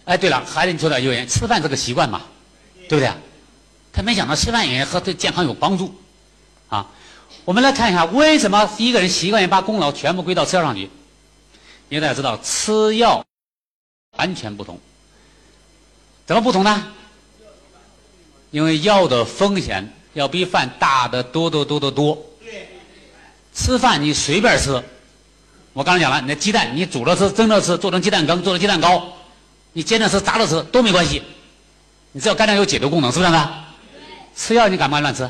[0.06, 2.22] 哎，对了，孩子你说的有人吃饭这个习惯嘛，
[2.88, 3.12] 对不对？
[3.93, 5.93] 他没想到吃饭也和对健康有帮助，
[6.69, 6.88] 啊。
[7.45, 10.89] 我们来看一下，为什么一个人习惯于把功劳全部归到吃药上去？
[11.89, 13.26] 因为大家知道，吃药
[14.17, 14.80] 完全不同。
[16.26, 16.88] 怎么不同呢？
[18.52, 22.17] 因为药的风险要比饭大得多得多得多。
[23.53, 24.84] 吃饭你随便吃，
[25.73, 29.13] 我刚才讲了，你的鸡蛋你煮着吃、蒸着吃、做成鸡蛋羹、做成鸡蛋糕，
[29.73, 31.23] 你煎着吃、炸着吃都没关系。
[32.12, 33.63] 你只要肝脏有解毒功能，是不是这样的？
[34.36, 35.29] 吃药你敢不敢乱吃？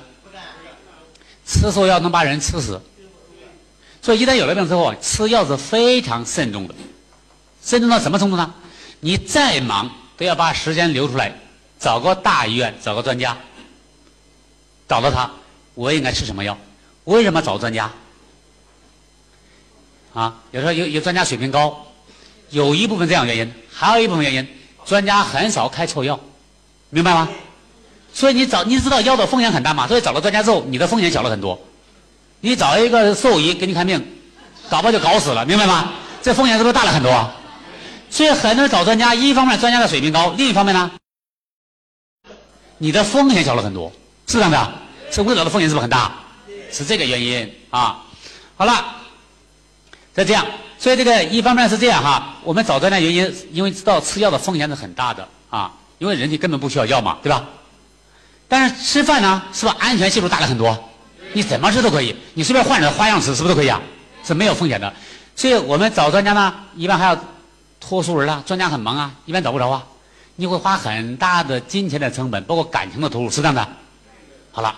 [1.46, 2.82] 吃错药能把人吃死。
[4.02, 6.76] 所以一旦有了病之后啊，吃药是非常慎重的。
[7.64, 8.54] 慎重到什么程度呢？
[9.00, 9.90] 你再忙。
[10.20, 11.34] 都要把时间留出来，
[11.80, 13.38] 找个大医院，找个专家，
[14.90, 15.30] 找到他，
[15.76, 16.58] 我应该吃什么药？
[17.06, 17.90] 为什么找专家？
[20.14, 21.86] 啊，有时候有有专家水平高，
[22.50, 24.48] 有一部分这样原因，还有一部分原因，
[24.84, 26.20] 专家很少开错药，
[26.90, 27.30] 明白吗？
[28.12, 29.88] 所以你找你知道药的风险很大嘛？
[29.88, 31.58] 所以找了专家之后，你的风险小了很多。
[32.42, 34.04] 你找一个兽医给你看病，
[34.70, 35.94] 搞不好就搞死了，明白吗？
[36.24, 37.32] 这风险是不是大了很多？
[38.10, 40.92] 所以很多人找专家，一方面专家的水平高，另一方面呢，
[42.80, 43.92] 你的风险小了很多，
[44.30, 44.72] 是这样的，
[45.12, 46.12] 吃胃老的风险是不是很大？
[46.72, 48.04] 是这个原因啊。
[48.56, 48.86] 好了，
[50.14, 50.46] 再这样，
[50.78, 57.44] 所以这个一方面是这样哈，我们找专家原因，因为知道吃药的风险是很大的啊，因为人体根本不需要药嘛，对吧？
[58.48, 60.78] 但是吃饭呢，是不是安全系数大了很多？
[61.34, 63.82] 你怎么吃都可以，你随便换着花样吃，是不是都可以啊？
[64.24, 64.94] 是没有风险的。
[65.36, 67.20] 所以我们找专家呢，一般还要。
[67.82, 69.82] 托熟人啊，专家很忙啊，一般找不着啊。
[70.36, 73.66] 你会花很大的金钱的成本，包括感情的投入，是这样的。
[74.52, 74.76] 好了，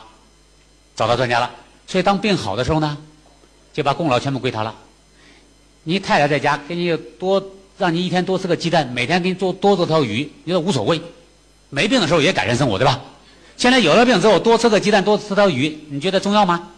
[0.96, 1.50] 找到专家了，
[1.88, 2.98] 所以当病好的时候呢，
[3.74, 4.76] 就把功劳全部归他了。
[5.84, 7.44] 你太太在家给你多，
[7.78, 11.02] 让你一天多吃个鸡蛋，每天给你做多做条鱼，你说无所谓。
[11.70, 13.00] 没病的时候也改善生活，对吧？
[13.58, 16.70] 现在有了病之后，多吃个鸡蛋，多吃条鱼，你觉得重要吗？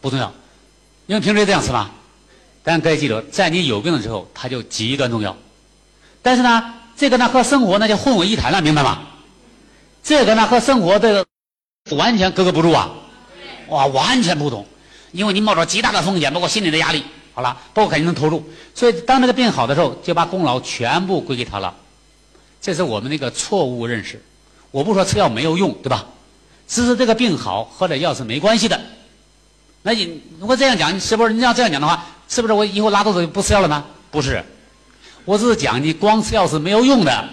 [0.00, 0.32] 不重要，
[1.06, 1.90] 因为平时这样吃嘛。
[2.62, 5.36] 但各位记住，在你有病的时候，它就极端重要。
[6.22, 9.00] 但是呢，这个呢和生活那就混为一谈了，明白吗？
[10.02, 11.26] 这个呢和生活这个
[11.90, 12.90] 完全格格不入啊！
[13.68, 14.66] 哇，完全不同。
[15.12, 18.42] 因为你冒着极大的风险，包括心理的压力，好了，包括感情的投入。
[18.74, 21.74] 所以当这个病好的时候，就把功劳全部归给他了。
[22.60, 24.22] 这是我们那个错误认识。
[24.70, 26.06] 我不说吃药没有用，对吧？
[26.66, 28.78] 只是这个病好，喝点药是没关系的。
[29.82, 32.04] 那你如果这样讲，是不是你要这样讲的话？
[32.28, 33.82] 是不是我以后拉肚子就不吃药了呢？
[34.10, 34.44] 不是，
[35.24, 37.28] 我只是讲你光吃药是没有用的，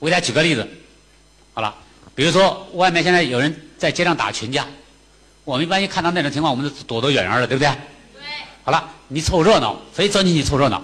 [0.00, 0.68] 我给大家举个例子，
[1.54, 1.72] 好了，
[2.20, 4.66] 比如说外面现在有人在街上打群架，
[5.42, 7.70] 我们一般一看到那种情况，我们就躲得远远的，对不对？
[8.12, 8.22] 对。
[8.62, 10.82] 好了，你凑热闹，非钻进去凑热闹，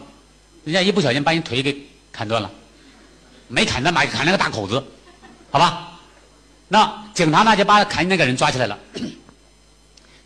[0.65, 1.77] 人家一不小心把你腿给
[2.11, 2.51] 砍断了，
[3.49, 4.83] 没砍断吧，砍了个大口子，
[5.51, 5.99] 好吧？
[6.69, 8.79] 那警察呢就把砍你那个人抓起来了，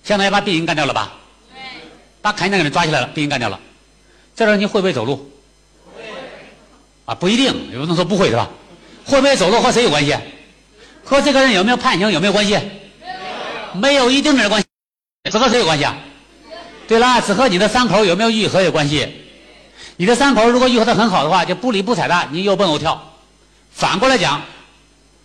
[0.04, 1.10] 相当于把病人干掉了吧？
[1.52, 1.60] 对。
[2.22, 3.58] 把砍你那个人抓起来了，病人干掉了，
[4.36, 5.28] 这时候你会不会走路？
[5.92, 6.04] 会。
[7.04, 8.48] 啊，不一定，有不能说不会是吧？
[9.04, 10.16] 会不会走路和谁有关系？
[11.10, 12.52] 和这个人有没有判刑有没有关系？
[12.52, 12.60] 没
[13.74, 14.66] 有没有一丁点关系。
[15.28, 15.96] 只和谁有关系啊？
[16.86, 19.12] 对了，只和你的伤口有没有愈合有关系。
[19.96, 23.12] 你的伤口如果愈合的很好的话，就不理不睬的，你又蹦又跳。
[23.72, 24.40] 反过来讲，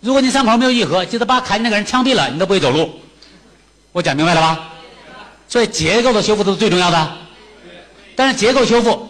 [0.00, 2.90] 如果你伤口没有愈合，就是把砍你那个人枪毙了，你都不会走路。
[3.92, 4.58] 我讲明白了吧？
[5.48, 7.12] 所以结构的修复都是最重要的。
[8.16, 9.08] 但是结构修复，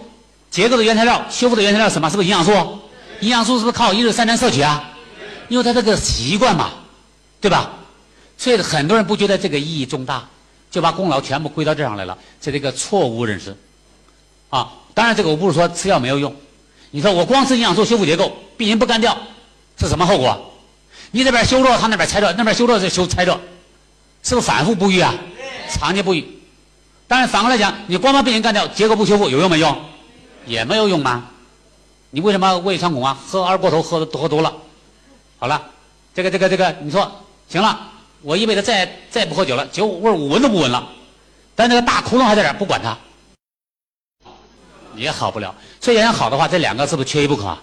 [0.50, 2.10] 结构的原材料修复的原材料什么？
[2.10, 2.52] 是不是营养素？
[3.20, 4.92] 营养素是不是靠一日三餐摄取啊？
[5.48, 6.70] 因为他这个习惯嘛，
[7.40, 7.70] 对吧？
[8.38, 10.28] 所以很多人不觉得这个意义重大，
[10.70, 13.56] 就把功劳全部归到这上来了，这是一个错误认识。
[14.50, 16.34] 啊，当然这个我不是说吃药没有用。
[16.90, 19.16] 你说我光吃营养素修复结构，病人不干掉，
[19.78, 20.52] 是什么后果？
[21.10, 23.40] 你这边修热，他那边拆热，那边修热再修拆热，
[24.22, 25.14] 是不是反复不愈啊？
[25.70, 26.26] 长期不愈。
[27.08, 29.76] 当然反过来讲，你光把病人干掉，结构不修复有用没用？
[30.46, 31.30] 也没有用吗？
[32.10, 33.18] 你为什么胃穿孔啊？
[33.26, 34.52] 喝二锅头喝喝多了，
[35.38, 35.70] 好了，
[36.14, 37.10] 这个这个这个，你说
[37.48, 37.90] 行了，
[38.22, 40.88] 我一辈子再再不喝酒了，酒味我闻都不闻了，
[41.54, 42.96] 但那个大窟窿还在这儿，不管它，
[44.94, 45.54] 也好不了。
[45.80, 47.56] 所以要想好的话，这两个是不是缺一不可？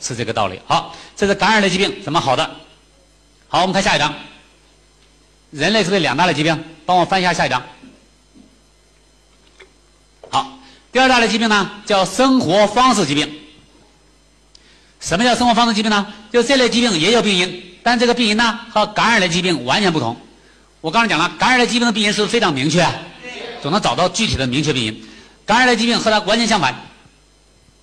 [0.00, 0.60] 是这个道理。
[0.64, 2.48] 好，这是感染类疾病怎么好的？
[3.48, 4.14] 好，我们看下一章。
[5.50, 6.64] 人类是不是两大类疾病？
[6.86, 7.60] 帮我翻一下下一章。
[10.30, 10.58] 好，
[10.92, 13.47] 第二大类疾病呢，叫生活方式疾病。
[15.00, 16.06] 什么叫生活方式疾病呢？
[16.32, 20.16] 就这类疾病也有病因，但这个病因呢和感染类疾病完全不同。
[20.80, 22.86] 我刚才讲了，感染类疾病的病因是非常明确，
[23.62, 25.04] 总能找到具体的明确病因。
[25.46, 26.74] 感染类疾病和它完全相反，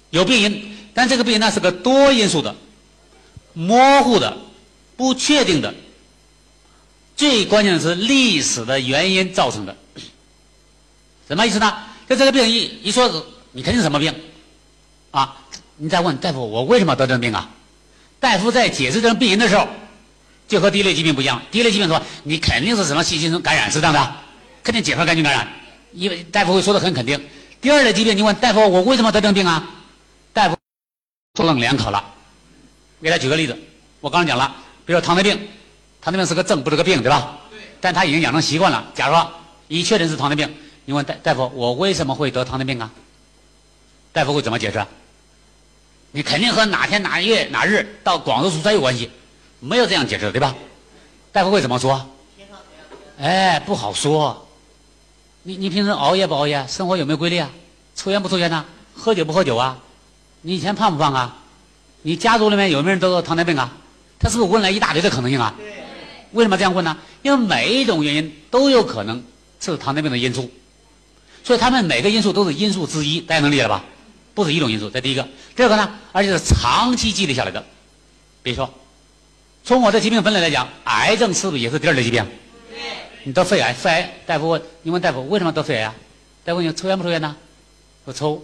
[0.10, 2.56] 有病因，但这个病因呢是个多因素的、
[3.54, 4.38] 模糊的、
[4.96, 5.74] 不确定的，
[7.16, 9.76] 最关键的是历史的原因造成的。
[11.28, 11.74] 什么意思呢？
[12.08, 14.14] 就这个病一一说，你肯定什么病
[15.10, 15.36] 啊？
[15.78, 17.50] 你再问大夫，我为什么得这病啊？
[18.20, 19.68] 大夫在解释这种病因的时候，
[20.48, 21.42] 就和第一类疾病不一样。
[21.52, 24.16] 第一类疾病说你肯定是什么细菌感染，是这样的，
[24.64, 25.48] 肯定结核杆菌感染，
[25.92, 27.22] 因为大夫会说的很肯定。
[27.62, 29.70] 第二类疾病，你问大夫，我为什么得这病啊？
[30.34, 30.56] 大夫
[31.38, 32.04] 模棱两可了。
[33.02, 33.56] 给他举个例子，
[34.00, 35.36] 我刚才讲了，比如说糖尿病，
[36.02, 37.38] 糖尿病是个症，不是个病，对吧？
[37.52, 37.60] 对。
[37.82, 38.84] 但他已经养成习惯了。
[38.96, 39.30] 假如说
[39.68, 42.90] 已确诊是糖尿病，你问大大夫，我为什么会得糖尿病啊？
[44.14, 44.84] 大夫会怎么解释？
[46.16, 49.12] 你肯定和哪天哪月哪日到广州出差有关系，
[49.60, 50.56] 没有这样解释对吧？
[51.34, 52.10] 大夫会怎么说？
[53.20, 54.48] 哎，不好说。
[55.44, 56.66] 你你平时熬夜不熬夜？
[56.70, 57.50] 生活有没有规律啊？
[57.98, 58.64] 抽烟不抽烟呐？
[58.96, 59.78] 喝酒不喝酒啊？
[60.42, 61.36] 你以前胖不胖啊？
[62.04, 63.70] 你家族里面有没有人得过糖尿病啊？
[64.18, 65.54] 他是不是问了一大堆的可能性啊？
[66.32, 66.96] 为什么这样问呢？
[67.24, 69.22] 因为每一种原因都有可能
[69.60, 70.50] 是糖尿病的因素，
[71.44, 73.84] 所以他们每个因素都是因素之一，大家能理解了吧？
[74.36, 75.26] 不是一种因素，这第一个。
[75.56, 77.66] 第二个呢，而且是长期积累下来的。
[78.44, 78.72] 比如说，
[79.64, 82.24] 从我的疾病分类来讲，癌症是不是也是第二类疾病？
[82.70, 82.78] 对。
[83.24, 85.96] 你得肺癌，肺癌，大夫问你问大夫为什么得肺癌啊？
[86.44, 87.34] 大夫问你抽烟不抽烟呢？
[88.04, 88.44] 我抽，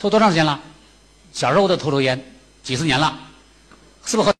[0.00, 0.58] 抽多长时间了？
[1.34, 2.18] 小时候我都抽抽烟，
[2.62, 3.14] 几十年了，
[4.06, 4.34] 是不是和？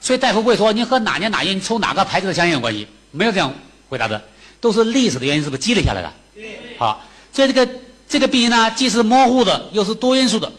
[0.00, 3.54] 所以大夫不会说你和哪年哪月你抽哪个牌子的香烟有关系，没有这样
[3.88, 4.20] 回答的，
[4.60, 6.12] 都是历史的原因，是不是积累下来的？
[6.34, 6.76] 对。
[6.76, 7.00] 好，
[7.32, 7.72] 所以这个。
[8.08, 10.50] 这个病因呢，既是模糊的，又是多因素的，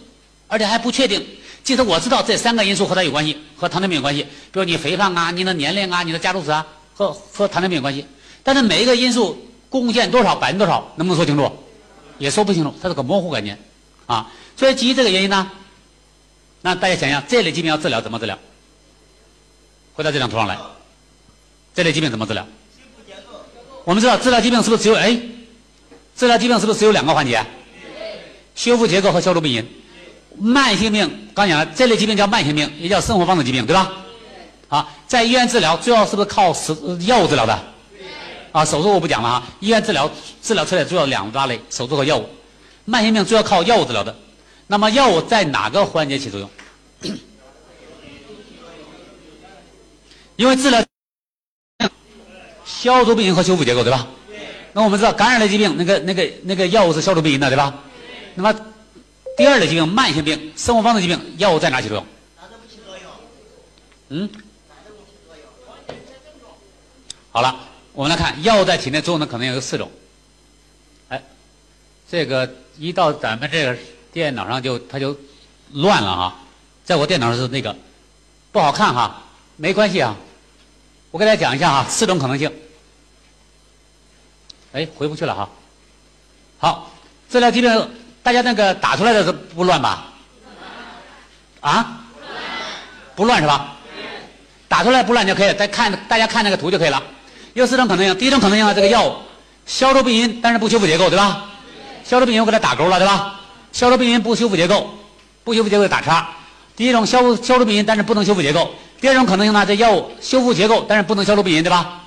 [0.48, 1.26] 而且还不确定。
[1.64, 8.06] 即使我知道这三个因素和它有关系，和糖尿病有关系，比如你肥胖啊、你的年龄啊、你的家族史啊，和和糖尿病有关系。
[8.44, 9.38] 但是每一个因素
[9.70, 11.52] 贡献多少，百分之多少，能不能说清楚？
[12.18, 13.58] 也说不清楚，它是个模糊概念
[14.06, 14.32] 啊。
[14.56, 15.52] 所以基于这个原因呢，
[16.62, 18.38] 那大家想一想，这类疾病要治疗怎么治疗？
[19.94, 20.58] 回到这张图上来，
[21.76, 22.46] 这类疾病怎么治疗？
[23.84, 25.20] 我们知道治疗疾病是不是只有哎？
[26.18, 27.46] 治疗疾病是不是只有两个环节？
[28.56, 29.66] 修复结构和消除病因。
[30.40, 33.92] 慢性病刚讲了，这类疾病叫慢性病，也叫生活方式疾病，对吧？
[34.68, 36.76] 好，在医院治疗主要是不是靠食
[37.06, 37.60] 药物治疗的？
[38.52, 39.48] 啊，手术我不讲了啊。
[39.60, 40.10] 医院治疗
[40.42, 42.28] 治疗出来主要两大类，手术和药物。
[42.86, 44.16] 慢性病主要靠药物治疗的。
[44.66, 46.50] 那么药物在哪个环节起作用？
[50.36, 50.84] 因为治疗
[52.66, 54.08] 消除病因和修复结构，对吧？
[54.78, 57.74] 那我们知道感染类疾病，那个那个那个药物是消除病因的，对吧？
[58.36, 58.54] 那么
[59.36, 62.06] 第二类疾病，慢性病、生活方式疾病，药物在哪起作用？
[64.10, 64.30] 嗯。
[67.32, 67.56] 好了，
[67.94, 69.90] 我们来看药物在体内作用的可能有四种。
[71.10, 71.24] 哎，
[72.08, 73.76] 这个一到咱们这个
[74.14, 75.18] 电脑上就它就
[75.72, 76.40] 乱了哈，
[76.84, 77.76] 在我电脑上是那个
[78.52, 79.24] 不好看哈，
[79.56, 80.16] 没关系啊，
[81.10, 82.52] 我给大家讲一下哈，四种可能性。
[84.78, 85.50] 哎，回不去了哈。
[86.60, 86.92] 好，
[87.32, 87.90] 治疗疾病，
[88.22, 90.06] 大家那个打出来的不乱吧？
[91.62, 91.98] 啊？
[93.16, 93.74] 不乱是吧？
[94.68, 95.54] 打出来不乱就可以了。
[95.56, 97.02] 再看大家看那个图就可以了。
[97.54, 98.16] 有四种可能性。
[98.20, 99.16] 第一种可能性啊，这个药物
[99.66, 101.46] 消除病因，但是不修复结构，对吧？
[102.04, 103.40] 消除病因我给它打勾了，对吧？
[103.72, 104.92] 消除病因不修复结构，
[105.44, 106.30] 不修复结构打叉。
[106.76, 108.72] 第一种消消除病因，但是不能修复结构。
[109.02, 112.02] 第二种可能性呢，这药物修复结构，但是不能消除病因，对吧？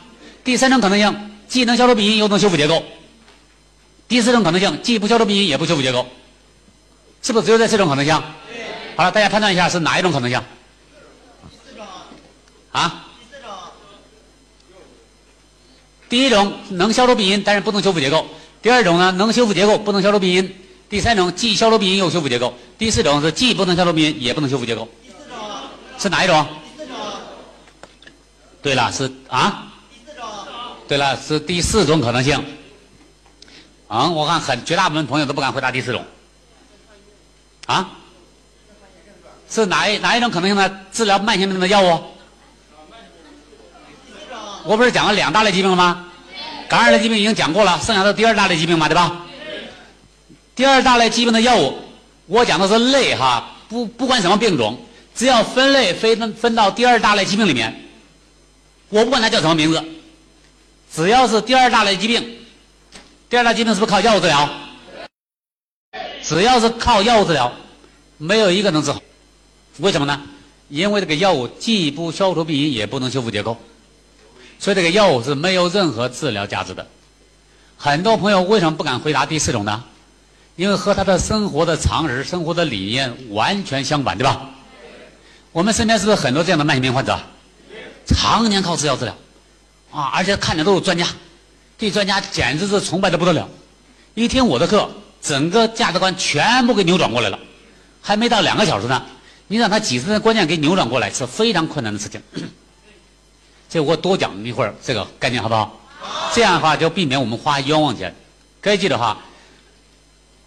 [0.44, 2.82] 第三种可能性，既能消除病因，又能修复结构。
[4.08, 6.06] 第四种可能性，既不消除病因，也不修复结构。
[7.22, 8.14] 是不是只有这四种可能性？
[8.94, 10.40] 好了，大家判断一下是哪一种可能性？
[12.70, 13.04] 啊？
[16.08, 18.24] 第一种能消除病因，但是不能修复结构；
[18.62, 20.44] 第二种呢，能修复结构，不能消除病因；
[20.88, 24.88] 第三种既消除病因又修复结构；第四种是既不能消除病因，也不能修复结构。
[25.02, 25.36] 第四种
[25.98, 26.46] 是哪一种？
[28.62, 29.66] 对了，是啊。
[30.90, 32.44] 对了，是第四种可能性。
[33.86, 36.04] 嗯，我看很绝大部分朋友都不敢回答第四种。
[37.66, 37.90] 啊？
[39.48, 40.80] 是哪一哪一种可能性呢？
[40.92, 42.02] 治疗慢性病的药物？
[44.64, 46.06] 我不是讲了两大类疾病了吗？
[46.68, 49.24] 感染类疾病已经讲过了，剩下的第二大类疾病嘛，对吧？
[50.56, 51.78] 第二大类疾病的药物，
[52.26, 54.76] 我讲的是类哈，不不管什么病种，
[55.14, 57.88] 只要分类分分到第二大类疾病里面，
[58.88, 59.80] 我不管它叫什么名字，
[60.92, 62.38] 只要是第二大类疾病，
[63.28, 64.48] 第二大疾病是不是靠药物治疗？
[66.22, 67.52] 只要是靠药物治疗，
[68.18, 69.00] 没有一个能治好。
[69.78, 70.20] 为什么呢？
[70.68, 73.56] 因为这个药物既不消除病因，也不能修复结构。
[74.58, 76.86] 所以这个药物是没有任何治疗价值的。
[77.76, 79.84] 很多朋友为什么不敢回答第四种呢？
[80.56, 84.50] 因为和他的生活的常识、生活的理念完全相反，对吧？
[85.52, 87.18] 我们身边是不是很多这样的慢性病患者？
[88.06, 89.16] 常年靠吃药治疗，
[89.90, 91.06] 啊，而且看的都是专家，
[91.76, 93.48] 对专家简直是崇拜的不得了。
[94.14, 97.38] 一听我的课，整个价值观全部给扭转过来了。
[98.00, 99.02] 还没到两个小时呢，
[99.48, 102.22] 你让他几十年观念给扭转过来是非常困难的事情。
[103.68, 105.80] 这我多讲一会儿这个概念好不好？
[106.34, 108.14] 这样的话就避免我们花冤枉钱。
[108.60, 109.18] 该记得哈，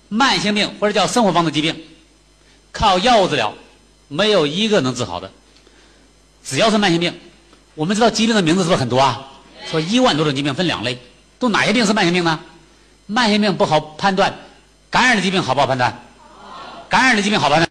[0.10, 1.76] 慢性病或者叫生活方式疾病，
[2.72, 3.54] 靠药物治疗
[4.08, 5.32] 没有一个能治好的。
[6.44, 7.20] 只要是慢性病，
[7.76, 9.30] 我们知道疾病的名字是不是很多啊？
[9.70, 10.98] 说一万多种疾病分两类，
[11.40, 12.40] 都哪些病是慢性病呢？
[13.06, 14.34] 慢性病不好判断，
[14.90, 16.02] 感染的疾病好不好判断？
[16.90, 17.70] 感染的疾病好判断。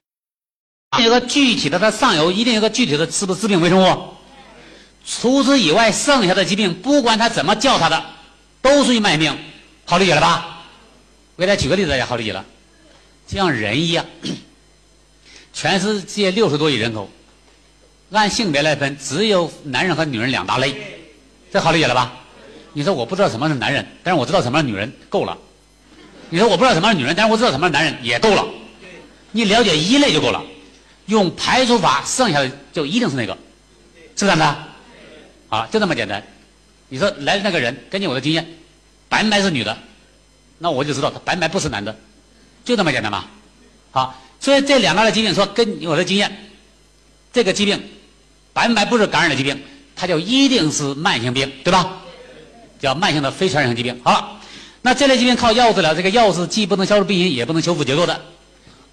[1.02, 4.14] 有个具体的，它上游一定有个具体的，是不是致病微生物？
[5.06, 8.04] 除此以外，剩下的疾病不管他怎么叫它的，
[8.60, 9.38] 都属于慢性病，
[9.84, 10.64] 好理解了吧？
[11.36, 12.44] 我给大家举个例子，大家好理解了。
[13.26, 14.04] 就像人一样，
[15.52, 17.10] 全世界六十多亿人口，
[18.10, 21.01] 按性别来分，只有男人和女人两大类，
[21.52, 22.12] 这好理解了吧？
[22.72, 25.36] 你说我不知道什么是男人，但是我知道什么是女人，够了。
[26.30, 28.42] 你说我不知道什么是女人，但是我知道什么是男人，也够了。
[29.32, 30.42] 你了解一类就够了，
[31.06, 33.36] 用排除法，剩下的就一定是那个，
[34.16, 34.56] 是不是的？
[35.50, 36.22] 啊，就这么简单。
[36.88, 38.46] 你说来的那个人，根据我的经验，
[39.10, 39.76] 白白是女的，
[40.56, 41.94] 那我就知道他白白不是男的，
[42.64, 43.26] 就这么简单嘛。
[43.90, 46.50] 好，所以这两个的疾病，说根据我的经验，
[47.30, 47.78] 这个疾病
[48.54, 49.62] 白白不是感染的疾病，
[50.02, 51.98] 它就一定是慢性病，对吧？
[52.80, 54.00] 叫慢性的非传染性疾病。
[54.02, 54.40] 好了，
[54.80, 58.20] 那这类疾病靠药物治疗，这个药是既不能消除病因，也不能修复结构的。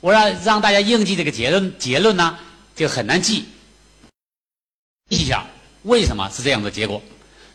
[0.01, 2.37] 我让让大家应记这个结论，结论呢
[2.75, 3.45] 就很难记，
[5.09, 5.43] 记一下。
[5.81, 7.01] 为什么是这样的结果？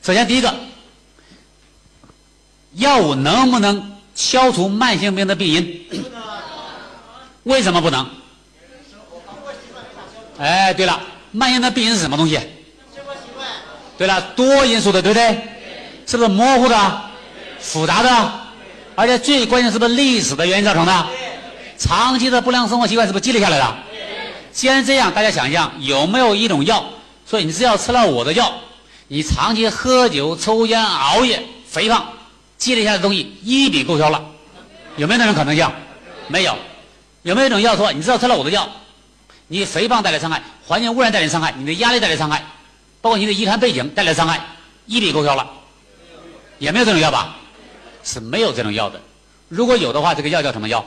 [0.03, 0.53] 首先，第一个，
[2.73, 6.03] 药物能不能消除慢性病的病因？
[7.45, 8.05] 为什么不能？
[10.39, 11.01] 哎，对了，
[11.31, 12.37] 慢性的病因是什么东西？
[13.97, 15.39] 对了，多因素的，对不对？
[16.07, 17.01] 是不是模糊的、
[17.61, 18.33] 复杂的？
[18.97, 21.07] 而且最关键是不是历史的原因造成的？
[21.79, 23.77] 长期的不良生活习惯是不是积累下来的？
[24.53, 26.85] 既然这样，大家想一想，有没有一种药？
[27.29, 28.53] 说你只要吃了我的药，
[29.09, 32.07] 你长期喝酒、抽烟、熬夜、肥胖
[32.59, 34.23] 积累下的东西一笔勾销了，
[34.97, 35.69] 有没有那种可能性？
[36.29, 36.57] 没有。
[37.23, 38.69] 有没有一种药说，你知道吃了我的药，
[39.49, 42.45] 你肥胖带来伤害，环境污染带来伤害，你的压力带来伤害，
[43.05, 44.43] 包括你的遗传背景带来伤害，
[44.87, 45.47] 一笔勾销了？
[46.59, 47.37] 也没有这种药吧？
[48.03, 48.99] 是没有这种药的。
[49.51, 50.83] 如果有的话，这个药叫什么药？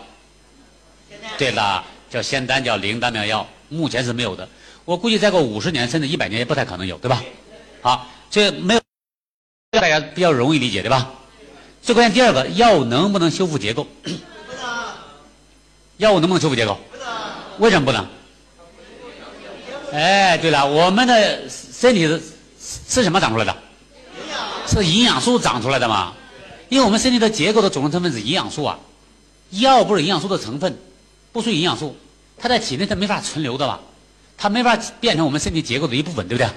[1.37, 4.49] 对了，叫仙丹，叫灵丹妙药，目前是没有的。
[4.83, 7.21] 我估计再过五十年甚至一百年也不太可能有，对吧？
[7.83, 8.81] 好，这没有
[9.79, 11.11] 大家比较容易理解，对吧？
[11.83, 13.83] 最关键第二个，药物能不能修复结构？
[14.01, 14.67] 不能，
[15.97, 16.79] 药物能不能修复结构？
[16.89, 17.05] 不能，
[17.59, 18.07] 为什么不能？
[19.91, 22.21] 哎，对了，我们的身体是
[22.87, 23.55] 是什么长出来的？
[24.15, 26.13] 营养是营养素长出来的嘛？
[26.69, 28.77] 因为我们身体的结构的组成成分是营养素啊，
[29.51, 30.77] 药不是营养素的成分，
[31.31, 31.95] 不属于营养素，
[32.37, 33.79] 它在体内它没法存留的吧？
[34.37, 36.49] 它没法变成我们身体结构的一部分，对不对？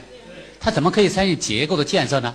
[0.58, 2.34] 它怎么可以参与结构的建设呢？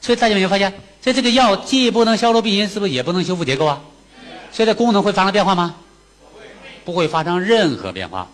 [0.00, 3.80] 所以大家有没有发现，所以这个药既不能消除病因，是不是也不能修复结构啊？
[4.50, 5.74] 所以这功能会发生变化吗？
[6.86, 8.30] 不会发生任何变化。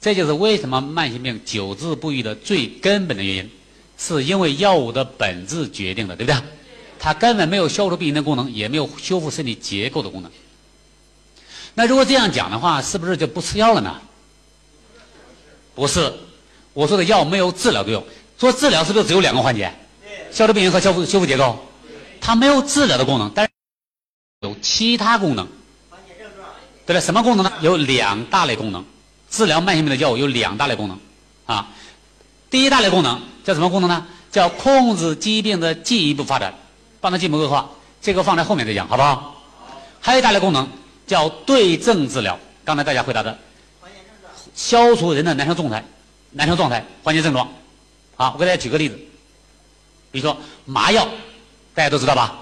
[0.00, 3.50] 这就是为什么慢性病久治不愈的最根本的原因，
[3.98, 6.40] 是因为药物的本质决定的，对不对？
[7.00, 10.30] 它根本没有消除病因的功能，也没有修复身体结构的功能。
[11.74, 14.00] 那如果这样讲的话，是不是就不吃药了呢？
[15.74, 16.12] 不是，
[16.72, 18.04] 我说的药没有治疗作用。
[18.36, 19.72] 说治疗是不是只有两个环节？
[20.30, 21.58] 消除病因和修复修复结构，
[22.20, 23.52] 它没有治疗的功能，但是
[24.42, 25.46] 有其他功能。
[26.86, 27.52] 对了，什么功能呢？
[27.60, 28.84] 有两大类功能。
[29.30, 30.98] 治疗慢性病的药物有两大类功能，
[31.46, 31.68] 啊，
[32.50, 34.06] 第一大类功能叫什么功能呢？
[34.30, 36.52] 叫控制疾病的进一步发展，
[37.00, 37.68] 帮它进一步恶化。
[38.00, 39.42] 这个放在后面再讲，好不好？
[40.00, 40.68] 还有一大类功能
[41.06, 42.38] 叫对症治疗。
[42.64, 43.36] 刚才大家回答的，
[44.54, 45.82] 消除人的难受状态，
[46.32, 47.48] 难受状态，缓解症状。
[48.16, 48.98] 好，我给大家举个例子，
[50.10, 51.08] 比如说麻药，
[51.74, 52.38] 大家都知道吧？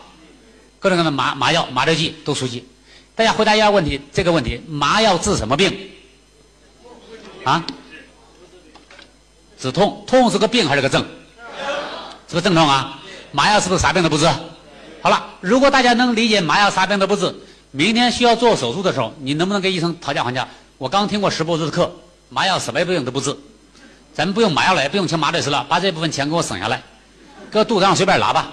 [0.81, 2.65] 各种各样的麻麻药、麻醉剂都熟悉。
[3.15, 5.91] 大家回答一下问题，这个问题，麻药治什么病？
[7.47, 7.65] 啊？
[9.57, 11.07] 止痛，痛是个病还是个症？
[12.29, 12.99] 是个症状啊。
[13.31, 14.29] 麻药是不是啥病都不治？
[15.01, 17.33] 好了，如果大家能理解麻药啥病都不治，
[17.71, 20.47] 明天需要做手术的时候，你能不能跟医生讨价还价？
[20.77, 21.89] 我刚听过石博士的课，
[22.31, 23.37] 麻药什么病都不治，
[24.13, 26.83] 咱们不用麻药了，也不用请麻醉师了，把这部分钱给我省下来，
[27.49, 28.49] 搁肚子上随便拉吧。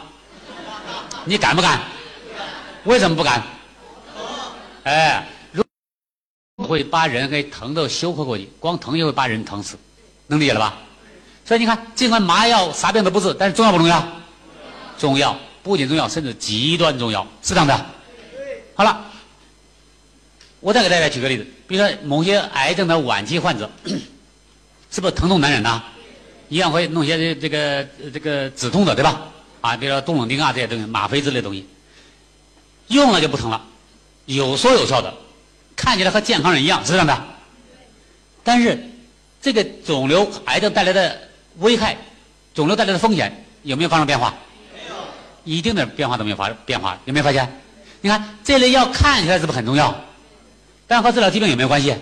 [1.26, 1.82] 你敢不敢？
[2.84, 3.42] 为什么不敢？
[4.84, 5.28] 哎，
[6.64, 9.78] 会把人给疼得休克过去，光疼就会把人疼死，
[10.28, 10.76] 能理解了吧？
[11.46, 14.08] 所以你看，尽管麻药啥病都不治，但是重要不重要？
[14.98, 17.86] 重要，不仅重要，甚至极端重要，是这样的。
[18.76, 19.06] 好了，
[20.62, 23.70] 我再给大家举个例子，比如说某些癌症的晚期患者，
[24.90, 25.84] 是不是疼痛难忍呐、
[26.48, 29.22] 一样会弄些这这个这个止痛的，对吧？
[29.62, 31.68] 啊，比如说冻冷丁啊这些东西，吗啡之类的东西，
[32.88, 33.62] 用了就不疼了，
[34.26, 35.14] 有说有笑的，
[35.84, 37.24] 看起来和健康人一样，是这样的。
[38.42, 38.90] 但是
[39.42, 41.20] 这个肿瘤癌症带来的
[41.60, 41.98] 危害，
[42.54, 44.34] 肿瘤带来的风险有没有发生变化？
[44.74, 44.96] 没有
[45.44, 47.62] 一定的变化都没有发变化，有没有发现？
[48.00, 49.94] 你看这类药看起来是不是很重要？
[50.88, 51.94] 但和治疗疾病有没有关系？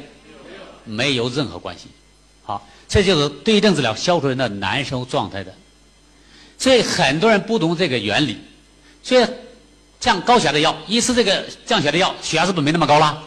[0.83, 1.87] 没有任何关系。
[2.43, 5.51] 好，这就是对症治疗消除人的难受状态的。
[6.59, 8.37] 所以很多人不懂这个原理，
[9.01, 9.25] 所以
[9.99, 13.23] 降高血压的药，一吃这个降血压的药，血压是不是没那么高了？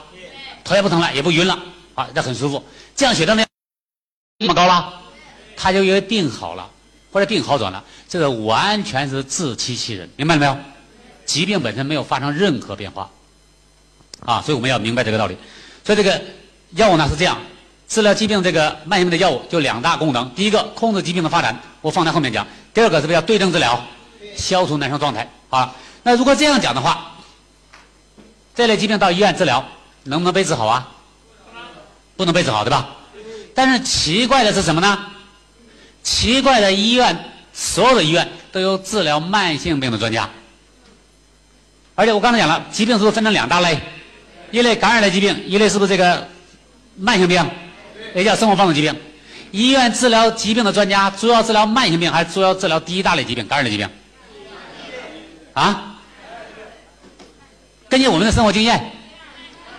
[0.64, 1.58] 头也不疼了，也不晕了，
[1.94, 2.64] 啊，这很舒服。
[2.96, 3.46] 降血糖的
[4.38, 4.92] 那么高了，
[5.56, 6.68] 他就以为病好了，
[7.12, 10.56] 或者病好转了，这个完全是自欺欺人，明白了没有？
[11.26, 13.10] 疾病本身没有发生任何变化，
[14.20, 15.36] 啊，所以我们要明白这个道理。
[15.84, 16.20] 所以这个
[16.72, 17.38] 药物呢是这样，
[17.88, 23.82] 治疗疾病这个慢性病的药物就两大功能，第一个控制疾病的发展，我放在后面讲；第二个是不是要对症治疗，
[24.36, 25.74] 消除难受状态啊？
[26.02, 27.12] 那如果这样讲的话，
[28.54, 29.66] 这类疾病到医院治疗
[30.04, 30.88] 能不能被治好啊？
[32.16, 32.88] 不能被治好，对吧？
[33.54, 35.06] 但是奇怪的是什么呢？
[36.02, 37.16] 奇怪的医院，
[37.52, 40.28] 所有的医院都有治疗慢性病的专家。
[41.94, 43.78] 而且我刚才讲了，疾病是不是分成两大类？
[44.50, 46.28] 一类感染类疾病，一类是不是这个
[46.96, 47.44] 慢性病，
[48.14, 48.94] 也叫生活方式疾病？
[49.50, 53.88] 医院治疗疾病的专家主要治疗慢性病，还是主要治疗第一大类疾病感染类疾病？
[55.54, 55.96] 啊？
[57.88, 58.92] 根据我们的生活经验，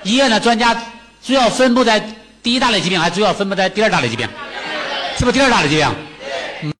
[0.06, 0.74] 医院的专家
[1.22, 2.00] 主要分布在
[2.44, 4.30] 第一大类疾病，还主要分布在第二大类疾病？
[5.18, 5.96] 是不是第二大类疾病？
[6.62, 6.74] 嗯，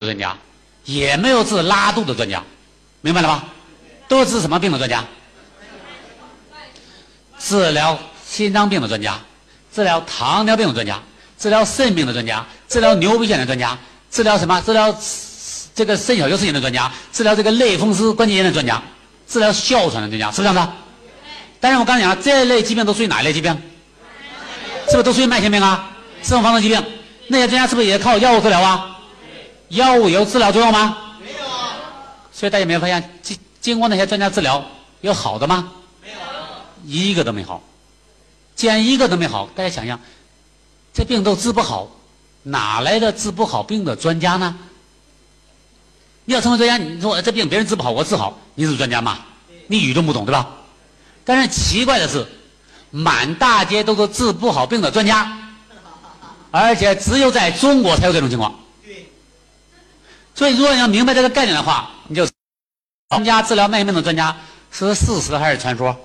[0.00, 0.36] 专家
[0.84, 2.42] 也没有治拉肚的专家，
[3.00, 3.44] 明白了吧？
[4.08, 5.04] 都治什么病的专家？
[7.38, 9.16] 治疗心脏病的专家，
[9.72, 11.00] 治疗糖尿病的专家，
[11.38, 13.78] 治疗肾病的专家，治疗牛皮癣的专家，
[14.10, 14.60] 治疗什么？
[14.62, 14.92] 治疗
[15.74, 18.82] 这个肾小球肾炎的专家，治疗这个类风湿关节炎的专家，
[19.28, 20.72] 治疗哮喘的专家，是不是这样的？
[21.64, 23.50] 但是我刚才讲了，这类疾病都属于哪一类疾病？
[24.86, 25.90] 是不是都属于慢性病啊？
[26.22, 26.84] 生活方式疾病，
[27.28, 28.98] 那些专家是不是也靠药物治疗啊？
[29.70, 30.98] 药物有治疗作用吗？
[31.18, 31.72] 没有啊，
[32.30, 34.62] 所以大家有没有发现，经经过那些专家治疗，
[35.00, 35.72] 有好的吗？
[36.02, 36.16] 没有，
[36.84, 37.62] 一个都没好。
[38.54, 39.98] 既然一个都没好，大家想想，
[40.92, 41.88] 这病都治不好，
[42.42, 44.54] 哪来的治不好病的专家呢？
[46.26, 49.20] 你要成为专家，你说这病别人治不好，我治好，你是专家吗？
[49.66, 50.46] 你与众不同，对吧？
[51.24, 52.26] 但是奇怪的是，
[52.90, 55.36] 满大街都是治不好病的专家，
[56.50, 58.54] 而且只有在中国才有这种情况。
[58.84, 59.10] 对，
[60.34, 62.28] 所以，如果你要明白这个概念的话，你就
[63.08, 64.36] 专家治疗慢性病的专家
[64.70, 65.96] 是事实还是传说？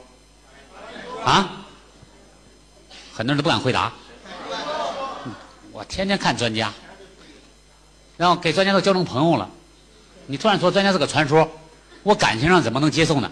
[1.26, 1.50] 啊？
[3.14, 3.92] 很多人都不敢回答。
[5.74, 6.72] 我天天看专家，
[8.16, 9.50] 然后给专家都交成朋友了。
[10.28, 11.50] 你突然说专家是个传说，
[12.04, 13.30] 我感情上怎么能接受呢？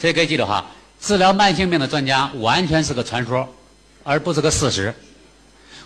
[0.00, 0.64] 所以各位记住哈，
[0.98, 3.46] 治疗慢性病的专家完全是个传说，
[4.02, 4.94] 而不是个事实。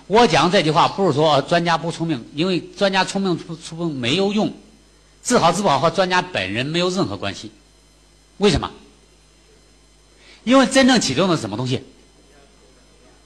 [0.07, 4.53] 我讲这句话不是说专家不聪明，因为专家聪明出出病没有用，
[5.25, 7.51] 治好治不好和专家本人没有任何关系。
[8.37, 8.71] 为什么？
[10.45, 11.83] 因为真正启动的是什么东西？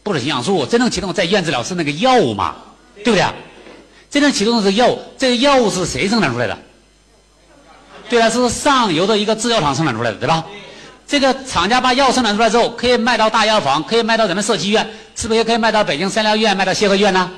[0.03, 2.57] 不是营养素，真正启动在医院治疗是那个药物嘛，
[2.97, 3.35] 对不对啊？
[4.09, 6.57] 真正启动的是药物，这个药物是谁生产出来的？
[8.09, 10.47] 对啊，是上游的一个制药厂生产出来的，对吧？
[11.09, 14.87] 这个厂家把药生产出来之后，可以卖到大药房，可以卖到咱们社区医院，
[15.17, 17.31] 是不是也可以卖到北京三疗医院、卖到协和医院呢？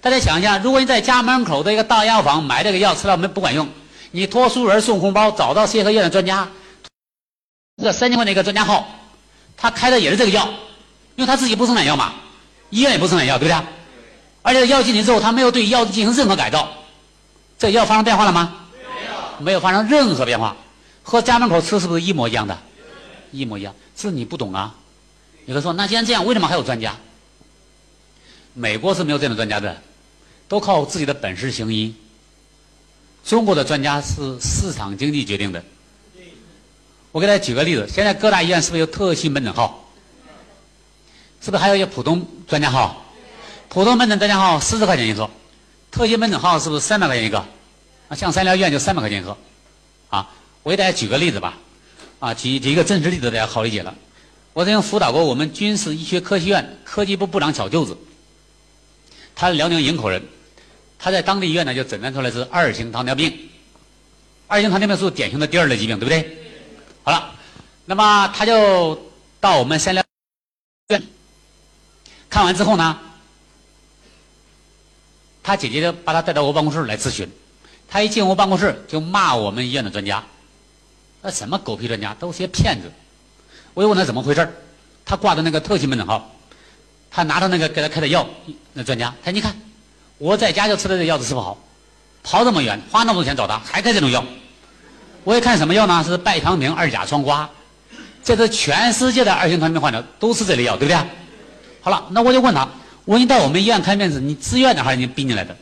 [0.00, 3.68] 大家想一下，如果你在家门口的一个大药房买这个药吃了没不管用，
[4.12, 6.46] 你托熟人送红包，找到协和医院的专家，
[7.78, 8.86] 这个三千块钱一个专家号，
[9.56, 10.48] 他开的也是这个药，
[11.16, 12.12] 因为他自己不生产药嘛，
[12.70, 13.60] 医院也不生产药，对不对？
[14.42, 16.68] 而且药进去之后，他没有对药进行任何改造，
[17.58, 18.54] 这药发生变化了吗？
[18.94, 20.54] 没有没有发生任何变化，
[21.02, 22.56] 和家门口吃是不是一模一样的？
[23.36, 24.74] 一模一样，是你不懂啊。
[25.44, 26.94] 有的说，那既然这样，为什么还有专家？
[28.54, 29.80] 美国是没有这种专家的，
[30.48, 31.94] 都靠自己的本事行医。
[33.24, 35.62] 中国的专家是市场经济决定的。
[37.12, 39.88] 我给大家举个例子，现在各大医院是不是有特需门诊号？
[41.40, 43.04] 是不是还有一些普通专家号？
[43.68, 45.28] 普通门诊专家号四十块钱一个，
[45.90, 47.38] 特需门诊号是不是三百块钱一个？
[48.08, 49.36] 啊，像三疗医院就三百块钱一个，
[50.08, 50.30] 啊，
[50.62, 51.58] 我给大家举个例子吧，
[52.26, 53.94] 啊，举举一个真实例子，大家好理解了。
[54.52, 57.96] 我曾经辅导过我们军事医学科学院科技部部长小舅子，
[59.36, 60.20] 他是辽宁营口人，
[60.98, 63.32] 他在当地医院呢就诊断出来是二型糖尿病，
[64.48, 66.36] 二型糖尿病是典型的第二类疾病，对不对？
[67.04, 67.32] 好了，
[67.84, 69.00] 那么他就
[69.38, 70.02] 到我们三疗
[70.88, 71.00] 院
[72.28, 72.98] 看完之后呢，
[75.44, 77.30] 他姐姐就把他带到我办公室来咨询。
[77.86, 80.24] 他一进我办公室就骂我们医院的专家，
[81.22, 82.90] 那什么狗屁专家，都是些骗子。
[83.74, 84.48] 我就问他怎么回事
[85.04, 86.34] 他挂的那个特需门诊号，
[87.10, 88.26] 他拿着那个给他开的药，
[88.72, 89.54] 那专家，他你看，
[90.18, 91.58] 我在家就吃的这药都吃不好，
[92.22, 94.24] 跑这么远花那么多钱找他，还开这种药。
[95.24, 96.04] 我一看什么药呢？
[96.04, 97.46] 是拜糖平二甲双胍，
[98.22, 100.96] 这是全世界的二型糖尿病患者都吃这类药，对不对？
[101.80, 102.68] 好了，那我就问他，
[103.04, 105.56] 我说你到我们医院看病是你自愿的还是你逼进来的？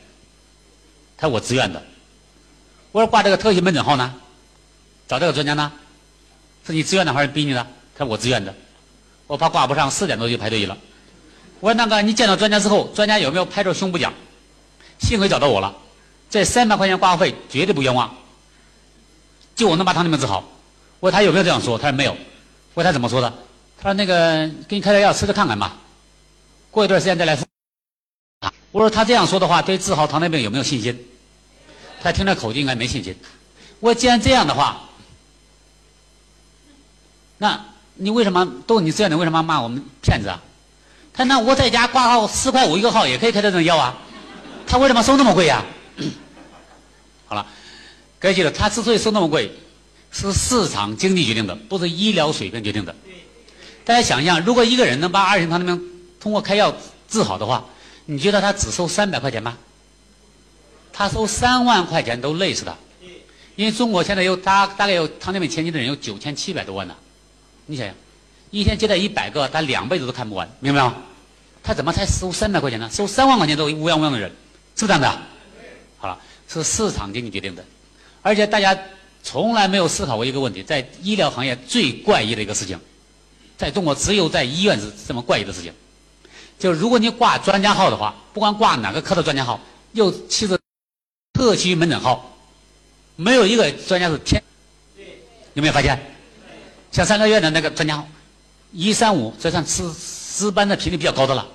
[1.17, 1.81] 他说我自愿的。
[2.91, 4.13] 我说挂这个特需门诊号呢，
[5.07, 5.71] 找这个专家呢，
[6.65, 7.65] 是你自愿的还是逼你的？
[7.97, 8.53] 他说我自愿的。
[9.27, 10.77] 我怕挂不上，四点多就排队了。
[11.59, 14.13] 我说那个你见到专家之后，专家有没有拍着胸脯讲？
[14.99, 15.75] 幸亏找到我了，
[16.29, 18.15] 这三百块钱挂号费绝对不冤枉，
[19.55, 20.43] 就我能把糖尿病治好。
[20.99, 21.77] 我说他有没有这样说？
[21.77, 22.15] 他说没有。
[22.73, 23.33] 我说他怎么说的？
[23.77, 25.77] 他说那个给你开点药吃着看看吧，
[26.71, 27.45] 过一段时间再来复。
[28.71, 31.07] 我说他这样说的话，对治好糖尿病有没有信心？
[32.01, 33.15] 他听这口气应该没信心。
[33.79, 34.81] 我既然这样的话，
[37.37, 37.65] 那
[37.95, 39.17] 你为什么都是你自愿的？
[39.17, 40.41] 为什么骂我们骗子啊？
[41.13, 43.97] 他那我在家挂号四块五一个号也可以开这种药啊，
[44.67, 45.63] 他为什么收那么贵呀、
[47.25, 47.47] 好了，
[48.19, 49.49] 各位记得，他之所以收那么贵，
[50.11, 52.93] 是市场经济决定的，不是医疗水平决定的。
[53.85, 56.75] 大家想一下，如果一个人能把二型糖尿病通过开药
[57.07, 57.63] 治好的话，
[58.05, 59.57] 你觉得他只收三百块钱吗？
[60.91, 62.75] 他收三万块钱都累死他，
[63.55, 66.95] 因为中国现在有大大概有糖尿病前期的人有九千七百多万呢，
[67.65, 67.95] 你想想，
[68.51, 70.95] 一天接待一百个，他两辈子都看不完，明白吗？
[71.63, 72.87] 他怎么才收三百块钱呢？
[72.91, 74.29] 收三万块钱都乌泱乌泱的人，
[74.75, 75.21] 是不是这样的？
[75.97, 77.65] 好了，是市场经济决定的，
[78.21, 78.77] 而且大家
[79.23, 82.79] 从来没有思考过一个问题，在医疗行业最怪异的一个事情，
[83.57, 85.73] 在中国只有在医院是这么怪异的事情，
[86.59, 89.59] 就是如果你挂专家号的话，不管挂哪个科的专家号，
[89.93, 90.55] 又其实
[91.33, 92.37] 特需门诊号，
[93.15, 94.39] 没有一个专家是天，
[95.55, 95.99] 有没有发现？
[96.95, 98.07] 像三个月的那个专家号，
[98.71, 99.83] 一三五这算值
[100.33, 101.45] 值班的频率比较高的了，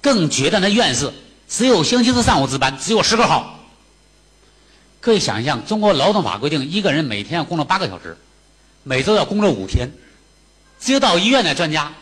[0.00, 1.12] 更绝的那院士
[1.46, 3.60] 只有星期四上午值班，只有十个号。
[5.02, 8.16] 可以想象，中国劳动法规定，一个人每天要工作八个小时，
[8.82, 9.86] 每周要工作五天，
[10.80, 11.92] 只有到医院的专家，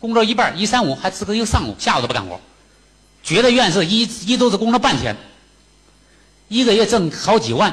[0.00, 2.40] 工作一半一三五还值个一个上午，下午都不干活，
[3.22, 5.16] 觉得院士一一周只工作半天，
[6.48, 7.72] 一个月挣好几万，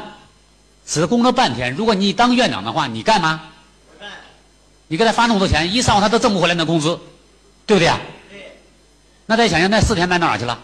[0.86, 1.74] 只工作半天。
[1.74, 3.42] 如果你当院长的话，你干嘛？
[4.90, 7.00] 你给他发那么多钱，一上午他都挣不回来那工资，
[7.68, 8.02] 对不对啊？
[9.28, 10.60] 那再想想，那四天半到哪儿去了？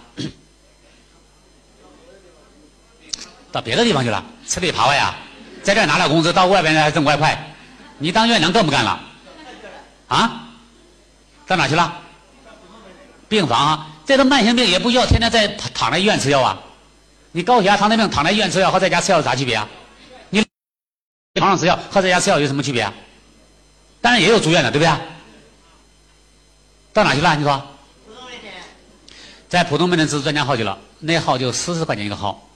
[3.52, 5.16] 到别的地方去了，吃里扒外啊，
[5.62, 7.56] 在这拿了工资，到外边还挣外快。
[8.00, 9.00] 你当院长更不干了，
[10.08, 10.50] 啊？
[11.46, 11.94] 到哪去了？
[13.30, 16.60] 病房啊，这种慢性病也不需要天天在躺在医院吃药啊。
[17.32, 19.68] 你高血压、糖尿病躺在医院吃药和在家吃药有啥区别啊？
[20.32, 20.44] 你
[21.38, 22.92] 床上吃药和在家吃药有什么区别啊？
[24.06, 25.02] 当然也有住院的，对不对啊？
[26.94, 27.36] 到哪去了？
[27.38, 27.64] 你说？
[29.50, 32.48] 在普通门诊治专家号去了，那号就四十块钱一个号。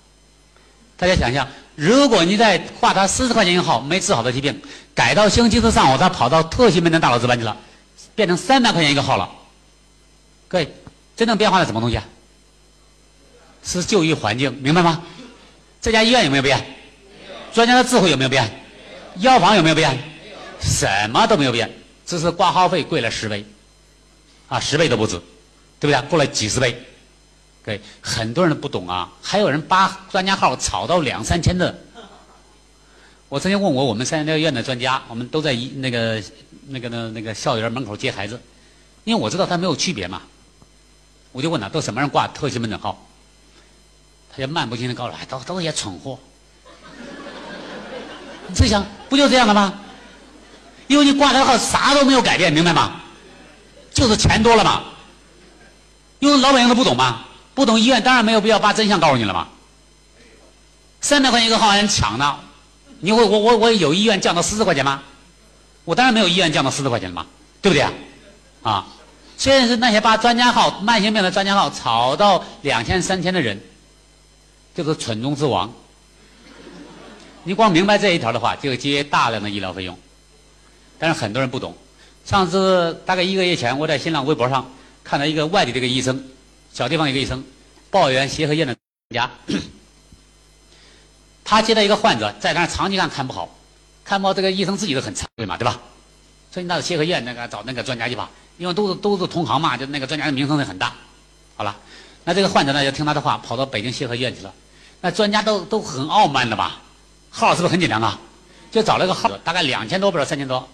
[0.96, 4.62] 大家想想，如果你在挂他四十块钱一个号没治好的疾病，
[4.94, 7.58] 改到星期四上午他跑到特需门诊大楼值班去了，
[8.14, 9.28] 变成三百块钱一个号了。
[10.48, 10.72] 各位，
[11.18, 12.00] 真正变化的什么东西？
[13.64, 15.02] 是就医环境，明白吗？
[15.82, 16.64] 这家医院有没有变？
[17.52, 18.48] 专家的智慧有没有变？
[19.16, 19.98] 药房有没有变？
[20.60, 21.72] 什么都没有变，
[22.06, 23.46] 只是挂号费贵了十倍，
[24.48, 25.20] 啊，十倍都不止，
[25.80, 26.10] 对不对？
[26.10, 26.86] 过了几十倍。
[27.64, 31.78] 对，很多人不懂啊，还有人把专家号炒到两三千的。
[33.28, 36.24] 我曾经问过我们三甲医院的专家，我们都在一那个
[36.68, 38.42] 那个那那个校园门口接孩子，
[39.04, 40.24] 因为我知道他没有区别嘛，
[41.32, 43.06] 我就问他都什么人挂特级门诊号，
[44.32, 46.18] 他就漫不经心告诉我，都，都都些蠢货。
[48.48, 49.80] 你自己想，不就这样的吗？
[50.90, 53.00] 因为你挂他号啥都没有改变，明白吗？
[53.94, 54.84] 就是钱多了嘛。
[56.18, 57.26] 因为老百姓都不懂嘛。
[57.54, 59.48] 不懂医院，当然没有必要把真相告诉你了嘛。
[61.02, 62.40] 三百块钱一个号人抢呢，
[63.00, 65.04] 你会我我我有医院降到四十块钱吗？
[65.86, 67.26] 我当然没有医院降到四十块钱了嘛，
[67.62, 67.92] 对不对啊？
[68.64, 68.88] 啊，
[69.38, 73.62] 现在是那些把专家号、慢性病的专家号炒到两千三千的人，
[74.74, 75.72] 就是蠢中之王。
[77.44, 79.98] 你光明白这一条的话，就节约大量的医疗费用。
[81.00, 81.76] 但是很多人不懂。
[82.26, 84.70] 上次大概一个月前，我在新浪微博上
[85.04, 86.24] 看到一个外地的一个医生。
[86.72, 87.44] 小地方一个医生
[87.90, 88.76] 抱怨协和医院的
[89.10, 89.32] 专家，
[91.44, 93.50] 他接到一个患者在那儿长期看看不好，
[94.06, 95.80] 看不好这个医生自己都很惭愧嘛，对吧？
[96.52, 98.30] 所以到协和医院那个找那个专家去吧，
[98.60, 100.94] 因为都是都是同行嘛，就那个专家的名声也很大。
[101.56, 101.76] 好了，
[102.24, 104.54] 那这个患者呢就听他的话，跑到北京协和医院去了。
[105.02, 106.80] 那专家都都很傲慢的吧？
[107.32, 108.20] 号是不是很紧张啊？
[108.70, 110.70] 就找了个号，大概两千多不知道三千多，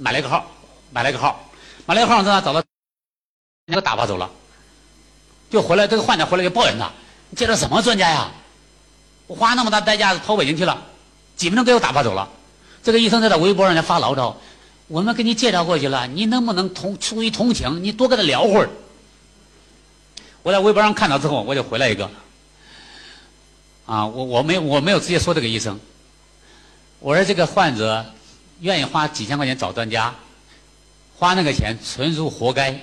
[0.00, 0.50] 买了一个号，
[0.90, 1.38] 买了一个号，
[1.84, 2.62] 买了一个号之后找到，
[3.66, 4.30] 那个打发走了。
[5.50, 6.90] 就回来，这个患者回来就抱怨他
[7.28, 8.30] ：“你介绍什么专家呀？
[9.26, 10.82] 我花那么大代价跑北京去了，
[11.36, 12.28] 几分钟给我打发走了。”
[12.82, 14.40] 这个医生在他微博上发牢骚
[14.88, 18.70] ：“我们给你介绍过去了，你能不能同出于同情，你多跟他聊会儿？”
[20.42, 22.10] 我在微博上看到之后，我就回来一个
[23.84, 25.78] ：“啊，我我没我没有直接说这个医生，
[27.00, 28.06] 我说这个患者
[28.60, 30.14] 愿意花几千块钱找专家，
[31.16, 32.78] 花那个钱纯属活该。”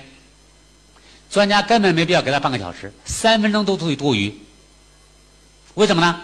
[1.30, 4.34] 专家根本没必要给他半个小时，三分钟都足以多余。
[5.74, 6.20] 为什么呢？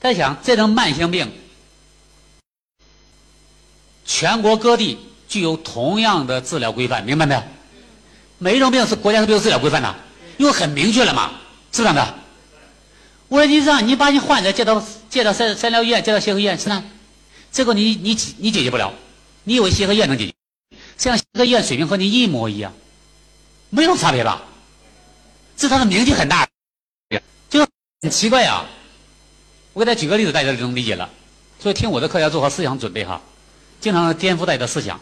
[0.00, 1.32] 在想这种慢性病，
[4.04, 7.42] 全国各地具有同样的治疗规范，明白没有？
[8.36, 9.94] 每一种病是国家是有治疗规范的，
[10.36, 11.30] 因为很明确了嘛，
[11.72, 12.14] 是这样的。
[13.28, 16.84] 我说你让你把你患者接到接到三三疗医院，接到协和医院是呢，
[17.54, 18.92] 这个你你你解决不了，
[19.44, 20.34] 你以为协和医院能解决？
[20.72, 22.72] 实际上协和医院水平和你一模一样。
[23.70, 24.42] 没有差别吧？
[25.56, 26.48] 是他的名气很大，
[27.48, 27.64] 就
[28.02, 28.66] 很奇怪啊！
[29.72, 31.08] 我给大家举个例子，大家就能理解了。
[31.60, 33.22] 所以听我的课要做好思想准备哈，
[33.80, 35.00] 经常颠覆大家的思想。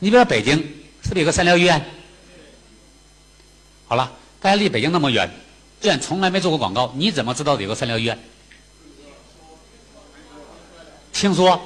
[0.00, 0.54] 你比如说北京，
[1.02, 1.82] 是不是有个三疗医院？
[3.86, 5.30] 好了，大家离北京那么远，
[5.80, 8.18] 医院从来没做过广告，你怎么知道有个三疗医院？
[11.18, 11.60] 听说？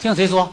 [0.00, 0.50] 听谁说？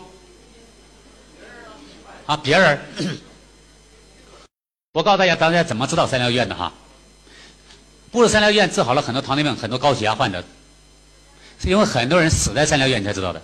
[2.26, 2.78] 啊，别人。
[4.92, 6.74] 我告诉大家，大家怎么知道三疗院的哈？
[8.12, 10.44] 不是三疗院治好了很多糖尿病、很多高血压患者，
[11.58, 13.42] 是因为很多人死在三疗医院才知道的。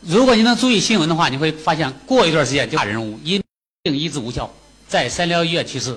[0.00, 3.40] 如果你能注意新闻的话，你会发现过一段时间就大人物因
[3.84, 4.52] 病医治无效，
[4.88, 5.96] 在三疗医院去世，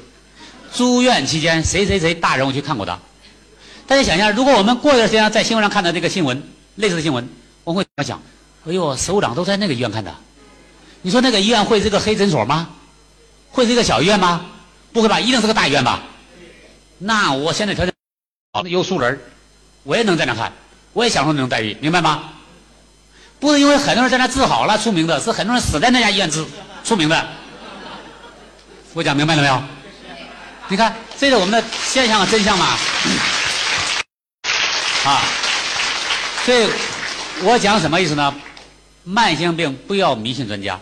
[0.72, 3.00] 住院期间谁谁谁大人物去看过他。
[3.88, 6.42] 大家想一下，如果我们过一段时间在新闻上看到这个新闻，
[6.76, 7.28] 类似的新闻，
[7.64, 8.22] 我们会怎么想？
[8.68, 10.14] 哎呦，首长都在那个医院看的。
[11.04, 12.68] 你说那个医院会是个黑诊所吗？
[13.52, 14.44] 会是一个小医院吗？
[14.92, 16.02] 不会吧，一定是个大医院吧？
[16.98, 17.94] 那我现在条件
[18.54, 19.20] 好，有熟人
[19.84, 20.52] 我也能在那看，
[20.94, 22.24] 我也享受那种待遇，明白吗？
[23.40, 26.44] 不是因为很多人在那治好了出名的，是很多人死在那家医院治
[26.84, 27.28] 出名的。
[28.94, 29.62] 我讲明白了没有？
[30.70, 32.76] 你看，这是我们的现象和真相嘛？
[35.06, 35.22] 啊，
[36.44, 36.68] 所以
[37.44, 38.34] 我讲什么意思呢？
[39.04, 40.80] 慢性病不要迷信专家。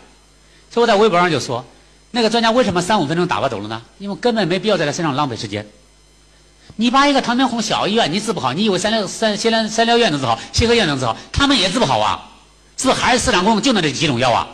[0.71, 1.65] 所以我在微博上就说，
[2.11, 3.82] 那个专家为什么三五分钟打发走了呢？
[3.99, 5.67] 因为根本没必要在他身上浪费时间。
[6.78, 11.17] 你把一个唐明红小医院你治不好，你以为三六三三疗三疗院能治好，协和医院能治好？
[11.34, 12.30] 他们也治不好啊！
[12.78, 14.47] 是不是还是市场供应就那这几种药啊？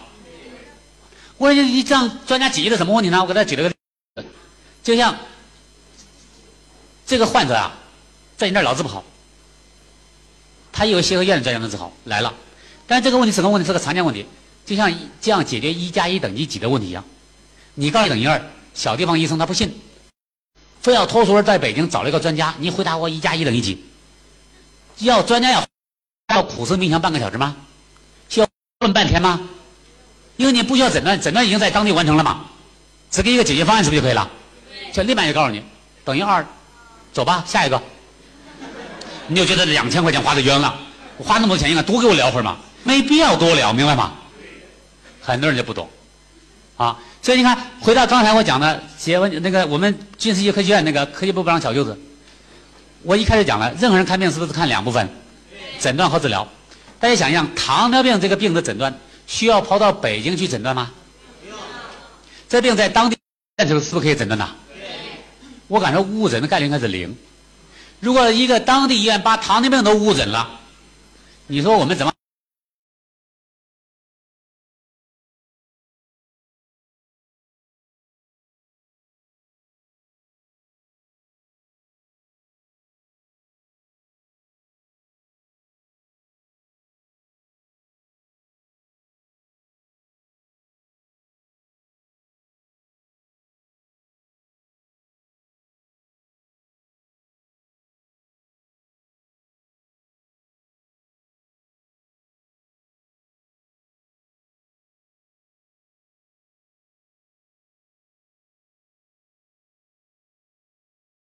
[1.38, 3.22] 我说你你这样专家解决的什么问题呢？
[3.22, 3.70] 我给他举了
[4.15, 4.26] 个，
[4.84, 5.15] 就像
[7.05, 7.72] 这个患者啊，
[8.36, 9.03] 在你那老治不好，
[10.80, 12.34] 他以为协和医院的专家能治好来了，
[12.88, 13.67] 但这个问题什么问题？
[13.67, 14.25] 是个常见问题，
[14.65, 17.03] 就像这样解决一加一等于几的问题一样。
[17.73, 18.41] 你告诉等于二，
[18.73, 19.77] 小地方医生他不信，
[20.80, 23.84] 非要脱俗儿在北京找了一个专家，你回答我一加一等于几？
[24.99, 25.65] 要专家要
[26.34, 27.57] 要苦思冥想半个小时吗？
[28.30, 28.47] 需要
[28.80, 29.49] 问半天吗？
[30.38, 32.45] 因为你不需要诊断，诊断已经在当地完成了嘛，
[33.11, 34.32] 只给一个解决方案是不是就可以了？
[34.93, 35.61] 就立马就告诉你
[36.05, 36.47] 等于二，
[37.11, 37.84] 走吧，下一个。
[39.30, 40.75] 你就觉得两千块钱花的冤了，
[41.17, 44.13] 我花那么多钱应该多给我聊会儿嘛，没必要多聊，明白吗？
[45.21, 45.88] 很多人就不懂，
[46.77, 51.95] 啊，所以你看，回到刚才我讲的结婚那个我们军事医科学院那个科技部部长小舅子，
[53.03, 55.07] 我一开始讲了，任何人看病是不是看两部分，
[55.80, 56.47] 诊断和治疗？
[56.99, 60.91] 大家想一想，糖尿病这个病的诊断需要跑到北京去诊断吗？
[62.49, 63.15] 这病在当地
[63.57, 64.49] 的时候是不是可以诊断的？
[65.67, 67.15] 我感觉误诊的概率应该是零。
[67.99, 70.47] 如果一个当地医院把糖尿病都误诊了，
[71.47, 72.13] 你说我们怎么